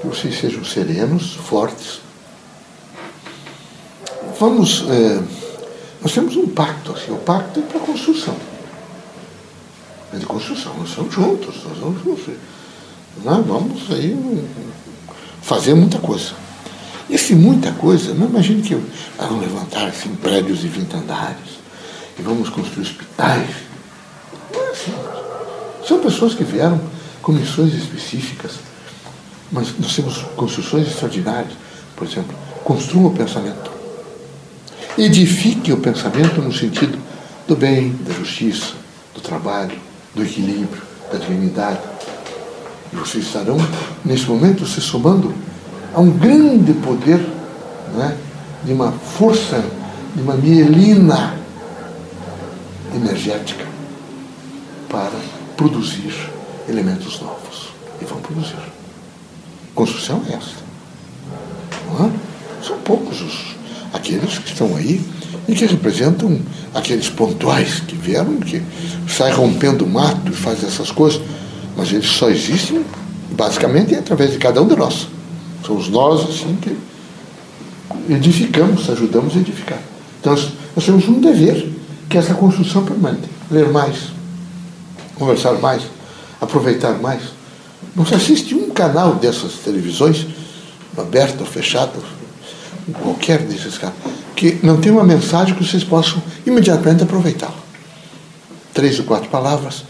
Que 0.04 0.08
vocês 0.08 0.38
sejam 0.38 0.62
serenos, 0.62 1.32
fortes. 1.32 2.00
Vamos. 4.38 4.84
É, 4.90 5.22
nós 6.02 6.12
temos 6.12 6.36
um 6.36 6.46
pacto, 6.46 6.92
assim, 6.92 7.10
o 7.10 7.16
pacto 7.16 7.60
é 7.60 7.62
para 7.62 7.80
construção. 7.80 8.36
É 10.12 10.18
de 10.18 10.26
construção, 10.26 10.76
nós 10.76 10.90
somos 10.90 11.14
juntos, 11.14 11.54
nós 11.64 11.78
vamos, 11.78 12.02
nós 13.24 13.46
vamos 13.46 13.90
aí 13.90 14.46
fazer 15.40 15.72
muita 15.72 15.98
coisa. 15.98 16.32
E 17.08 17.14
esse 17.14 17.34
muita 17.34 17.72
coisa, 17.72 18.12
não 18.12 18.28
imagine 18.28 18.60
que 18.60 18.74
vamos 19.16 19.40
levantar 19.40 19.86
assim, 19.86 20.14
prédios 20.16 20.60
de 20.60 20.68
20 20.68 20.96
andares 20.96 21.58
e 22.18 22.22
vamos 22.22 22.50
construir 22.50 22.82
hospitais. 22.82 23.48
Não 24.52 24.62
é 24.62 24.70
assim. 24.70 24.94
São 25.88 25.98
pessoas 26.00 26.34
que 26.34 26.44
vieram 26.44 26.78
com 27.22 27.32
missões 27.32 27.72
específicas, 27.72 28.52
mas 29.50 29.78
nós 29.78 29.94
temos 29.94 30.18
construções 30.36 30.88
extraordinárias. 30.88 31.52
Por 31.96 32.06
exemplo, 32.06 32.36
construa 32.64 33.08
o 33.08 33.14
pensamento. 33.14 33.70
Edifique 34.96 35.72
o 35.72 35.76
pensamento 35.78 36.40
no 36.40 36.52
sentido 36.52 36.98
do 37.46 37.56
bem, 37.56 37.94
da 38.06 38.12
justiça, 38.12 38.72
do 39.14 39.20
trabalho, 39.20 39.76
do 40.14 40.22
equilíbrio, 40.22 40.82
da 41.12 41.18
dignidade. 41.18 41.80
E 42.92 42.96
vocês 42.96 43.24
estarão, 43.24 43.56
nesse 44.04 44.26
momento, 44.26 44.66
se 44.66 44.80
somando 44.80 45.34
a 45.94 46.00
um 46.00 46.10
grande 46.10 46.72
poder 46.74 47.18
né, 47.96 48.16
de 48.64 48.72
uma 48.72 48.92
força, 48.92 49.64
de 50.14 50.22
uma 50.22 50.34
mielina 50.34 51.34
energética 52.94 53.64
para 54.88 55.18
produzir 55.56 56.30
elementos 56.68 57.20
novos. 57.20 57.68
E 58.00 58.04
vão 58.04 58.20
produzir. 58.20 58.73
Construção 59.74 60.22
é. 60.28 60.38
Não 61.86 62.06
é? 62.06 62.10
São 62.64 62.78
poucos 62.78 63.20
os, 63.20 63.56
aqueles 63.92 64.38
que 64.38 64.48
estão 64.48 64.76
aí 64.76 65.00
e 65.48 65.54
que 65.54 65.66
representam 65.66 66.40
aqueles 66.72 67.08
pontuais 67.08 67.80
que 67.80 67.94
vieram, 67.94 68.36
que 68.36 68.62
saem 69.08 69.34
rompendo 69.34 69.84
o 69.84 69.88
mato 69.88 70.30
e 70.30 70.34
fazem 70.34 70.68
essas 70.68 70.90
coisas, 70.90 71.20
mas 71.76 71.92
eles 71.92 72.06
só 72.06 72.30
existem 72.30 72.84
basicamente 73.32 73.94
através 73.94 74.32
de 74.32 74.38
cada 74.38 74.62
um 74.62 74.68
de 74.68 74.76
nós. 74.76 75.08
Somos 75.64 75.88
nós 75.88 76.22
assim 76.22 76.56
que 76.60 76.76
edificamos, 78.08 78.88
ajudamos 78.88 79.36
a 79.36 79.40
edificar. 79.40 79.78
Então 80.20 80.32
nós 80.32 80.84
temos 80.84 81.08
um 81.08 81.20
dever 81.20 81.68
que 82.08 82.16
é 82.16 82.20
essa 82.20 82.34
construção 82.34 82.84
permanente. 82.84 83.28
Ler 83.50 83.68
mais, 83.68 83.96
conversar 85.16 85.54
mais, 85.54 85.82
aproveitar 86.40 86.94
mais. 87.00 87.33
Não 87.94 88.04
se 88.04 88.14
assiste 88.14 88.54
um 88.54 88.70
canal 88.70 89.14
dessas 89.14 89.54
televisões, 89.64 90.26
aberto 90.96 91.40
ou 91.40 91.46
fechado, 91.46 92.02
qualquer 93.02 93.40
desses 93.42 93.78
canais, 93.78 93.98
que 94.34 94.58
não 94.62 94.80
tem 94.80 94.90
uma 94.90 95.04
mensagem 95.04 95.54
que 95.54 95.64
vocês 95.64 95.84
possam 95.84 96.22
imediatamente 96.44 97.04
aproveitar. 97.04 97.52
Três 98.72 98.98
ou 98.98 99.04
quatro 99.04 99.28
palavras 99.28 99.84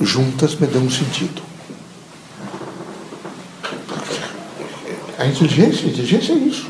juntas 0.00 0.54
me 0.56 0.66
dão 0.66 0.82
um 0.82 0.90
sentido. 0.90 1.42
A 5.18 5.26
inteligência, 5.26 5.86
a 5.86 5.90
inteligência 5.90 6.32
é 6.32 6.36
isso. 6.36 6.66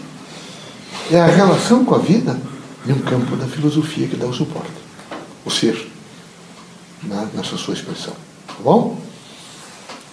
É 1.10 1.20
a 1.20 1.26
relação 1.26 1.84
com 1.84 1.94
a 1.94 1.98
vida 1.98 2.38
em 2.86 2.92
um 2.92 2.98
campo 2.98 3.36
da 3.36 3.46
filosofia 3.46 4.08
que 4.08 4.16
dá 4.16 4.26
o 4.26 4.34
suporte. 4.34 4.70
O 5.44 5.50
ser, 5.50 5.90
na, 7.02 7.26
nessa 7.34 7.56
sua 7.56 7.74
expressão. 7.74 8.12
Tá 8.46 8.54
bom? 8.62 8.98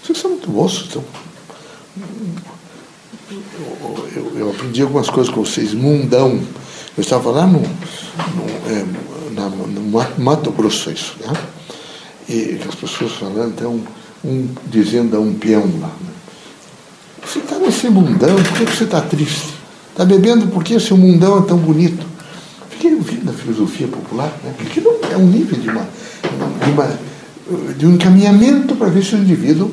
Vocês 0.07 0.19
são 0.19 0.31
muito 0.31 0.49
bons. 0.49 0.85
Então, 0.87 1.03
eu, 4.15 4.31
eu, 4.37 4.49
aprendi 4.51 4.81
algumas 4.81 5.09
coisas 5.09 5.33
com 5.33 5.43
vocês. 5.43 5.73
Mundão. 5.73 6.41
Eu 6.97 7.01
estava 7.01 7.29
lá 7.29 7.45
no, 7.45 7.59
no, 7.59 7.65
é, 8.71 8.85
na, 9.33 9.49
no 9.49 10.23
Mato 10.23 10.49
Grosso, 10.51 10.91
isso. 10.91 11.13
Né? 11.19 11.33
E 12.29 12.57
as 12.65 12.75
pessoas 12.75 13.11
falando, 13.11 13.49
então, 13.49 13.83
um 14.23 14.47
dizendo 14.67 15.17
a 15.17 15.19
um 15.19 15.33
peão 15.33 15.69
lá. 15.81 15.87
Né? 15.87 16.11
Você 17.25 17.39
está 17.39 17.59
nesse 17.59 17.89
mundão, 17.89 18.35
por 18.35 18.53
que 18.59 18.77
você 18.77 18.85
está 18.85 19.01
triste? 19.01 19.55
Está 19.91 20.05
bebendo 20.05 20.47
porque 20.47 20.75
esse 20.75 20.93
mundão 20.93 21.39
é 21.39 21.41
tão 21.41 21.57
bonito? 21.57 22.05
Fiquei 22.69 22.95
ouvindo 22.95 23.29
a 23.29 23.33
filosofia 23.33 23.89
popular, 23.89 24.31
né? 24.41 24.53
porque 24.55 24.79
não 24.79 24.93
é 25.11 25.17
um 25.17 25.27
nível 25.27 25.59
de, 25.59 25.69
uma, 25.69 25.85
de, 26.63 26.71
uma, 26.71 26.99
de 27.73 27.85
um 27.85 27.95
encaminhamento 27.95 28.73
para 28.77 28.87
ver 28.87 29.03
se 29.03 29.13
o 29.13 29.17
indivíduo 29.17 29.69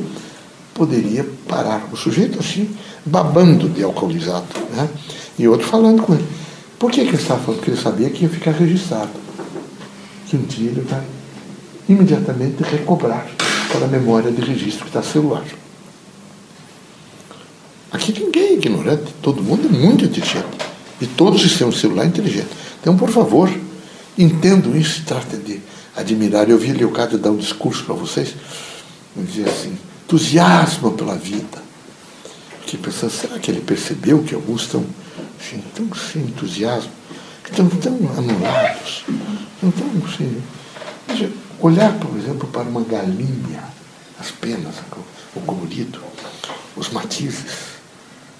poderia 0.74 1.24
parar. 1.48 1.88
O 1.92 1.96
sujeito 1.96 2.38
assim, 2.40 2.68
babando 3.06 3.68
de 3.68 3.82
alcoolizado, 3.82 4.46
né? 4.74 4.88
e 5.38 5.48
outro 5.48 5.66
falando 5.66 6.02
com 6.02 6.14
ele. 6.14 6.26
Por 6.78 6.90
que, 6.90 7.02
que 7.02 7.10
ele 7.10 7.16
estava 7.16 7.40
falando? 7.40 7.58
Porque 7.58 7.70
ele 7.70 7.80
sabia 7.80 8.10
que 8.10 8.24
ia 8.24 8.28
ficar 8.28 8.50
registrado. 8.50 9.10
Que 10.26 10.36
um 10.36 10.42
dia 10.42 10.70
ele 10.70 10.80
vai 10.82 11.02
imediatamente 11.88 12.62
recobrar 12.62 13.26
para 13.70 13.86
a 13.86 13.88
memória 13.88 14.30
de 14.30 14.40
registro 14.42 14.84
que 14.84 14.90
está 14.90 15.02
celular. 15.02 15.44
Aqui 17.92 18.12
ninguém 18.12 18.42
é 18.42 18.52
ignorante, 18.54 19.14
todo 19.22 19.42
mundo 19.42 19.68
é 19.68 19.78
muito 19.78 20.04
inteligente. 20.04 20.46
E 21.00 21.06
todo 21.06 21.36
o 21.36 21.38
sistema 21.38 21.70
celular 21.72 22.04
é 22.04 22.08
inteligente. 22.08 22.48
Então, 22.80 22.96
por 22.96 23.10
favor, 23.10 23.50
entendam 24.18 24.76
isso, 24.76 25.02
tratem 25.04 25.40
de 25.40 25.60
admirar. 25.96 26.48
Eu 26.48 26.58
vi 26.58 26.72
Leocádio 26.72 27.18
dar 27.18 27.30
um 27.30 27.36
discurso 27.36 27.84
para 27.84 27.94
vocês, 27.94 28.34
me 29.14 29.24
dizia 29.24 29.46
assim, 29.46 29.76
entusiasmo 30.14 30.92
pela 30.92 31.16
vida. 31.16 31.62
Fiquei 32.60 32.78
pensando, 32.78 33.10
será 33.10 33.38
que 33.38 33.50
ele 33.50 33.60
percebeu 33.60 34.22
que 34.22 34.34
alguns 34.34 34.62
estão 34.62 34.84
assim, 35.40 35.62
tão 35.74 35.92
sem 35.94 36.22
entusiasmo, 36.22 36.90
que 37.42 37.50
estão 37.50 37.68
tão 37.68 37.94
anulados, 38.16 39.04
estão 39.54 39.70
tão. 39.72 40.40
Veja, 41.08 41.30
olhar, 41.60 41.92
por 41.98 42.16
exemplo, 42.16 42.48
para 42.48 42.62
uma 42.62 42.82
galinha, 42.82 43.64
as 44.18 44.30
penas, 44.30 44.76
o 45.34 45.40
colorido, 45.40 46.00
os 46.76 46.90
matizes, 46.90 47.44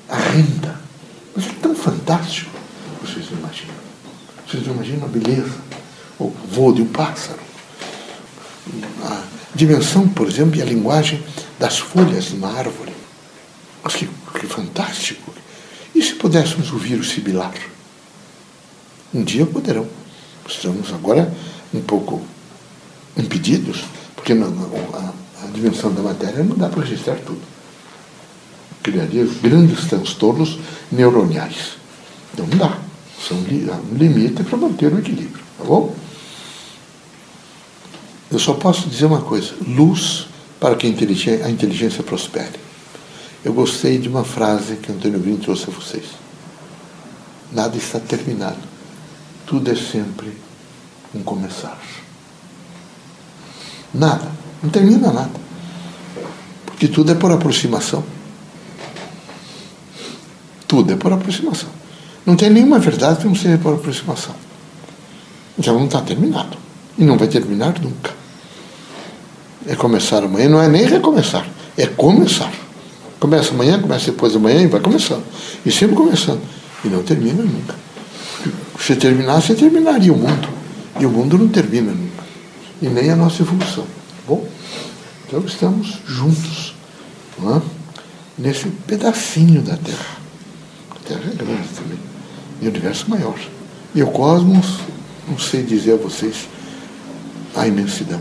a 0.08 0.16
renda. 0.16 0.80
Mas 1.34 1.46
é 1.46 1.52
tão 1.60 1.74
fantástico, 1.74 2.56
vocês 3.02 3.28
não 3.30 3.38
imaginam. 3.40 3.74
Vocês 4.46 4.66
não 4.66 4.74
imaginam 4.74 5.04
a 5.06 5.08
beleza, 5.08 5.58
o 6.20 6.30
voo 6.50 6.72
de 6.72 6.82
um 6.82 6.86
pássaro. 6.86 7.40
A 9.02 9.33
dimensão, 9.54 10.08
por 10.08 10.28
exemplo, 10.28 10.56
e 10.56 10.62
a 10.62 10.64
linguagem 10.64 11.22
das 11.58 11.78
folhas 11.78 12.30
uma 12.32 12.48
árvore. 12.48 12.92
Mas 13.82 13.94
que, 13.94 14.08
que 14.38 14.46
fantástico! 14.46 15.32
E 15.94 16.02
se 16.02 16.14
pudéssemos 16.14 16.72
ouvir 16.72 16.98
o 16.98 17.04
sibilar? 17.04 17.54
Um 19.12 19.22
dia 19.22 19.46
poderão. 19.46 19.86
Estamos 20.46 20.92
agora 20.92 21.32
um 21.72 21.80
pouco 21.80 22.20
impedidos, 23.16 23.84
porque 24.16 24.32
a, 24.32 24.36
a 24.36 25.46
dimensão 25.52 25.92
da 25.92 26.02
matéria 26.02 26.42
não 26.42 26.56
dá 26.56 26.68
para 26.68 26.82
registrar 26.82 27.16
tudo. 27.16 27.40
Criaria 28.82 29.26
grandes 29.40 29.86
transtornos 29.86 30.58
neuroniais. 30.90 31.76
Então 32.32 32.46
não 32.46 32.58
dá. 32.58 32.78
São 33.26 33.38
um 33.38 33.96
limite 33.96 34.42
para 34.42 34.58
manter 34.58 34.92
o 34.92 34.98
equilíbrio. 34.98 35.42
Tá 35.58 35.64
bom? 35.64 35.94
Eu 38.34 38.40
só 38.40 38.52
posso 38.52 38.88
dizer 38.88 39.06
uma 39.06 39.20
coisa: 39.20 39.54
luz 39.64 40.26
para 40.58 40.74
que 40.74 40.88
a 40.88 40.90
inteligência, 40.90 41.46
a 41.46 41.50
inteligência 41.50 42.02
prospere. 42.02 42.58
Eu 43.44 43.52
gostei 43.52 43.96
de 43.96 44.08
uma 44.08 44.24
frase 44.24 44.74
que 44.74 44.90
Antônio 44.90 45.20
Green 45.20 45.36
trouxe 45.36 45.70
a 45.70 45.72
vocês. 45.72 46.04
Nada 47.52 47.76
está 47.76 48.00
terminado. 48.00 48.58
Tudo 49.46 49.70
é 49.70 49.76
sempre 49.76 50.36
um 51.14 51.22
começar. 51.22 51.80
Nada. 53.92 54.32
Não 54.60 54.68
termina 54.68 55.12
nada. 55.12 55.40
Porque 56.66 56.88
tudo 56.88 57.12
é 57.12 57.14
por 57.14 57.30
aproximação. 57.30 58.02
Tudo 60.66 60.92
é 60.92 60.96
por 60.96 61.12
aproximação. 61.12 61.68
Não 62.26 62.34
tem 62.34 62.50
nenhuma 62.50 62.80
verdade 62.80 63.20
que 63.20 63.26
não 63.26 63.34
seja 63.36 63.58
por 63.58 63.74
aproximação. 63.74 64.34
já 65.56 65.72
não 65.72 65.84
está 65.84 66.00
terminado. 66.00 66.58
E 66.98 67.04
não 67.04 67.16
vai 67.16 67.28
terminar 67.28 67.80
nunca. 67.80 68.13
É 69.66 69.74
começar 69.74 70.22
amanhã, 70.22 70.48
não 70.48 70.60
é 70.60 70.68
nem 70.68 70.84
recomeçar, 70.86 71.46
é 71.76 71.86
começar. 71.86 72.52
Começa 73.18 73.54
amanhã, 73.54 73.80
começa 73.80 74.10
depois 74.10 74.32
de 74.32 74.38
amanhã 74.38 74.60
e 74.60 74.66
vai 74.66 74.80
começando. 74.80 75.24
E 75.64 75.72
sempre 75.72 75.96
começando. 75.96 76.42
E 76.84 76.88
não 76.88 77.02
termina 77.02 77.42
nunca. 77.42 77.74
Se 78.78 78.94
terminasse, 78.96 79.54
terminaria 79.54 80.12
o 80.12 80.18
mundo. 80.18 80.48
E 81.00 81.06
o 81.06 81.10
mundo 81.10 81.38
não 81.38 81.48
termina 81.48 81.90
nunca. 81.90 82.22
E 82.82 82.88
nem 82.88 83.10
a 83.10 83.16
nossa 83.16 83.42
evolução. 83.42 83.84
Tá 83.84 84.22
bom? 84.28 84.46
Então 85.26 85.42
estamos 85.46 85.98
juntos. 86.06 86.74
É? 87.42 87.62
Nesse 88.36 88.68
pedacinho 88.86 89.62
da 89.62 89.76
Terra. 89.76 90.18
A 90.90 91.08
Terra 91.08 91.22
é 91.32 91.34
grande 91.34 91.68
também. 91.68 91.98
E 92.60 92.66
o 92.66 92.68
universo 92.68 93.08
maior. 93.08 93.38
E 93.94 94.02
o 94.02 94.08
cosmos, 94.08 94.80
não 95.26 95.38
sei 95.38 95.62
dizer 95.62 95.94
a 95.94 95.96
vocês, 95.96 96.46
a 97.56 97.66
imensidão. 97.66 98.20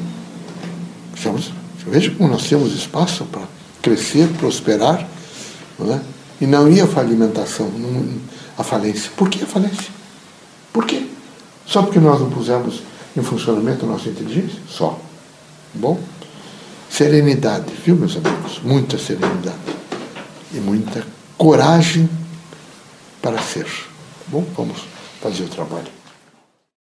Veja 1.87 2.11
como 2.11 2.29
nós 2.29 2.47
temos 2.47 2.73
espaço 2.73 3.25
para 3.25 3.43
crescer, 3.81 4.27
prosperar, 4.37 5.07
não 5.77 5.93
é? 5.93 6.01
e 6.39 6.45
não 6.45 6.69
ir 6.69 6.81
a 6.81 6.87
falimentação, 6.87 7.71
a 8.57 8.63
falência. 8.63 9.11
Por 9.15 9.29
que 9.29 9.43
a 9.43 9.47
falência? 9.47 9.91
Por 10.71 10.85
quê? 10.85 11.07
Só 11.65 11.83
porque 11.83 11.99
nós 11.99 12.19
não 12.19 12.29
pusemos 12.29 12.81
em 13.15 13.21
funcionamento 13.21 13.85
a 13.85 13.89
nossa 13.89 14.09
inteligência? 14.09 14.59
Só. 14.67 14.99
Bom? 15.73 15.99
Serenidade, 16.89 17.65
viu, 17.85 17.95
meus 17.95 18.17
amigos? 18.17 18.59
Muita 18.63 18.97
serenidade. 18.97 19.57
E 20.53 20.57
muita 20.57 21.05
coragem 21.37 22.09
para 23.21 23.41
ser. 23.41 23.67
Bom, 24.27 24.45
vamos 24.55 24.83
fazer 25.21 25.43
o 25.43 25.47
trabalho. 25.47 25.92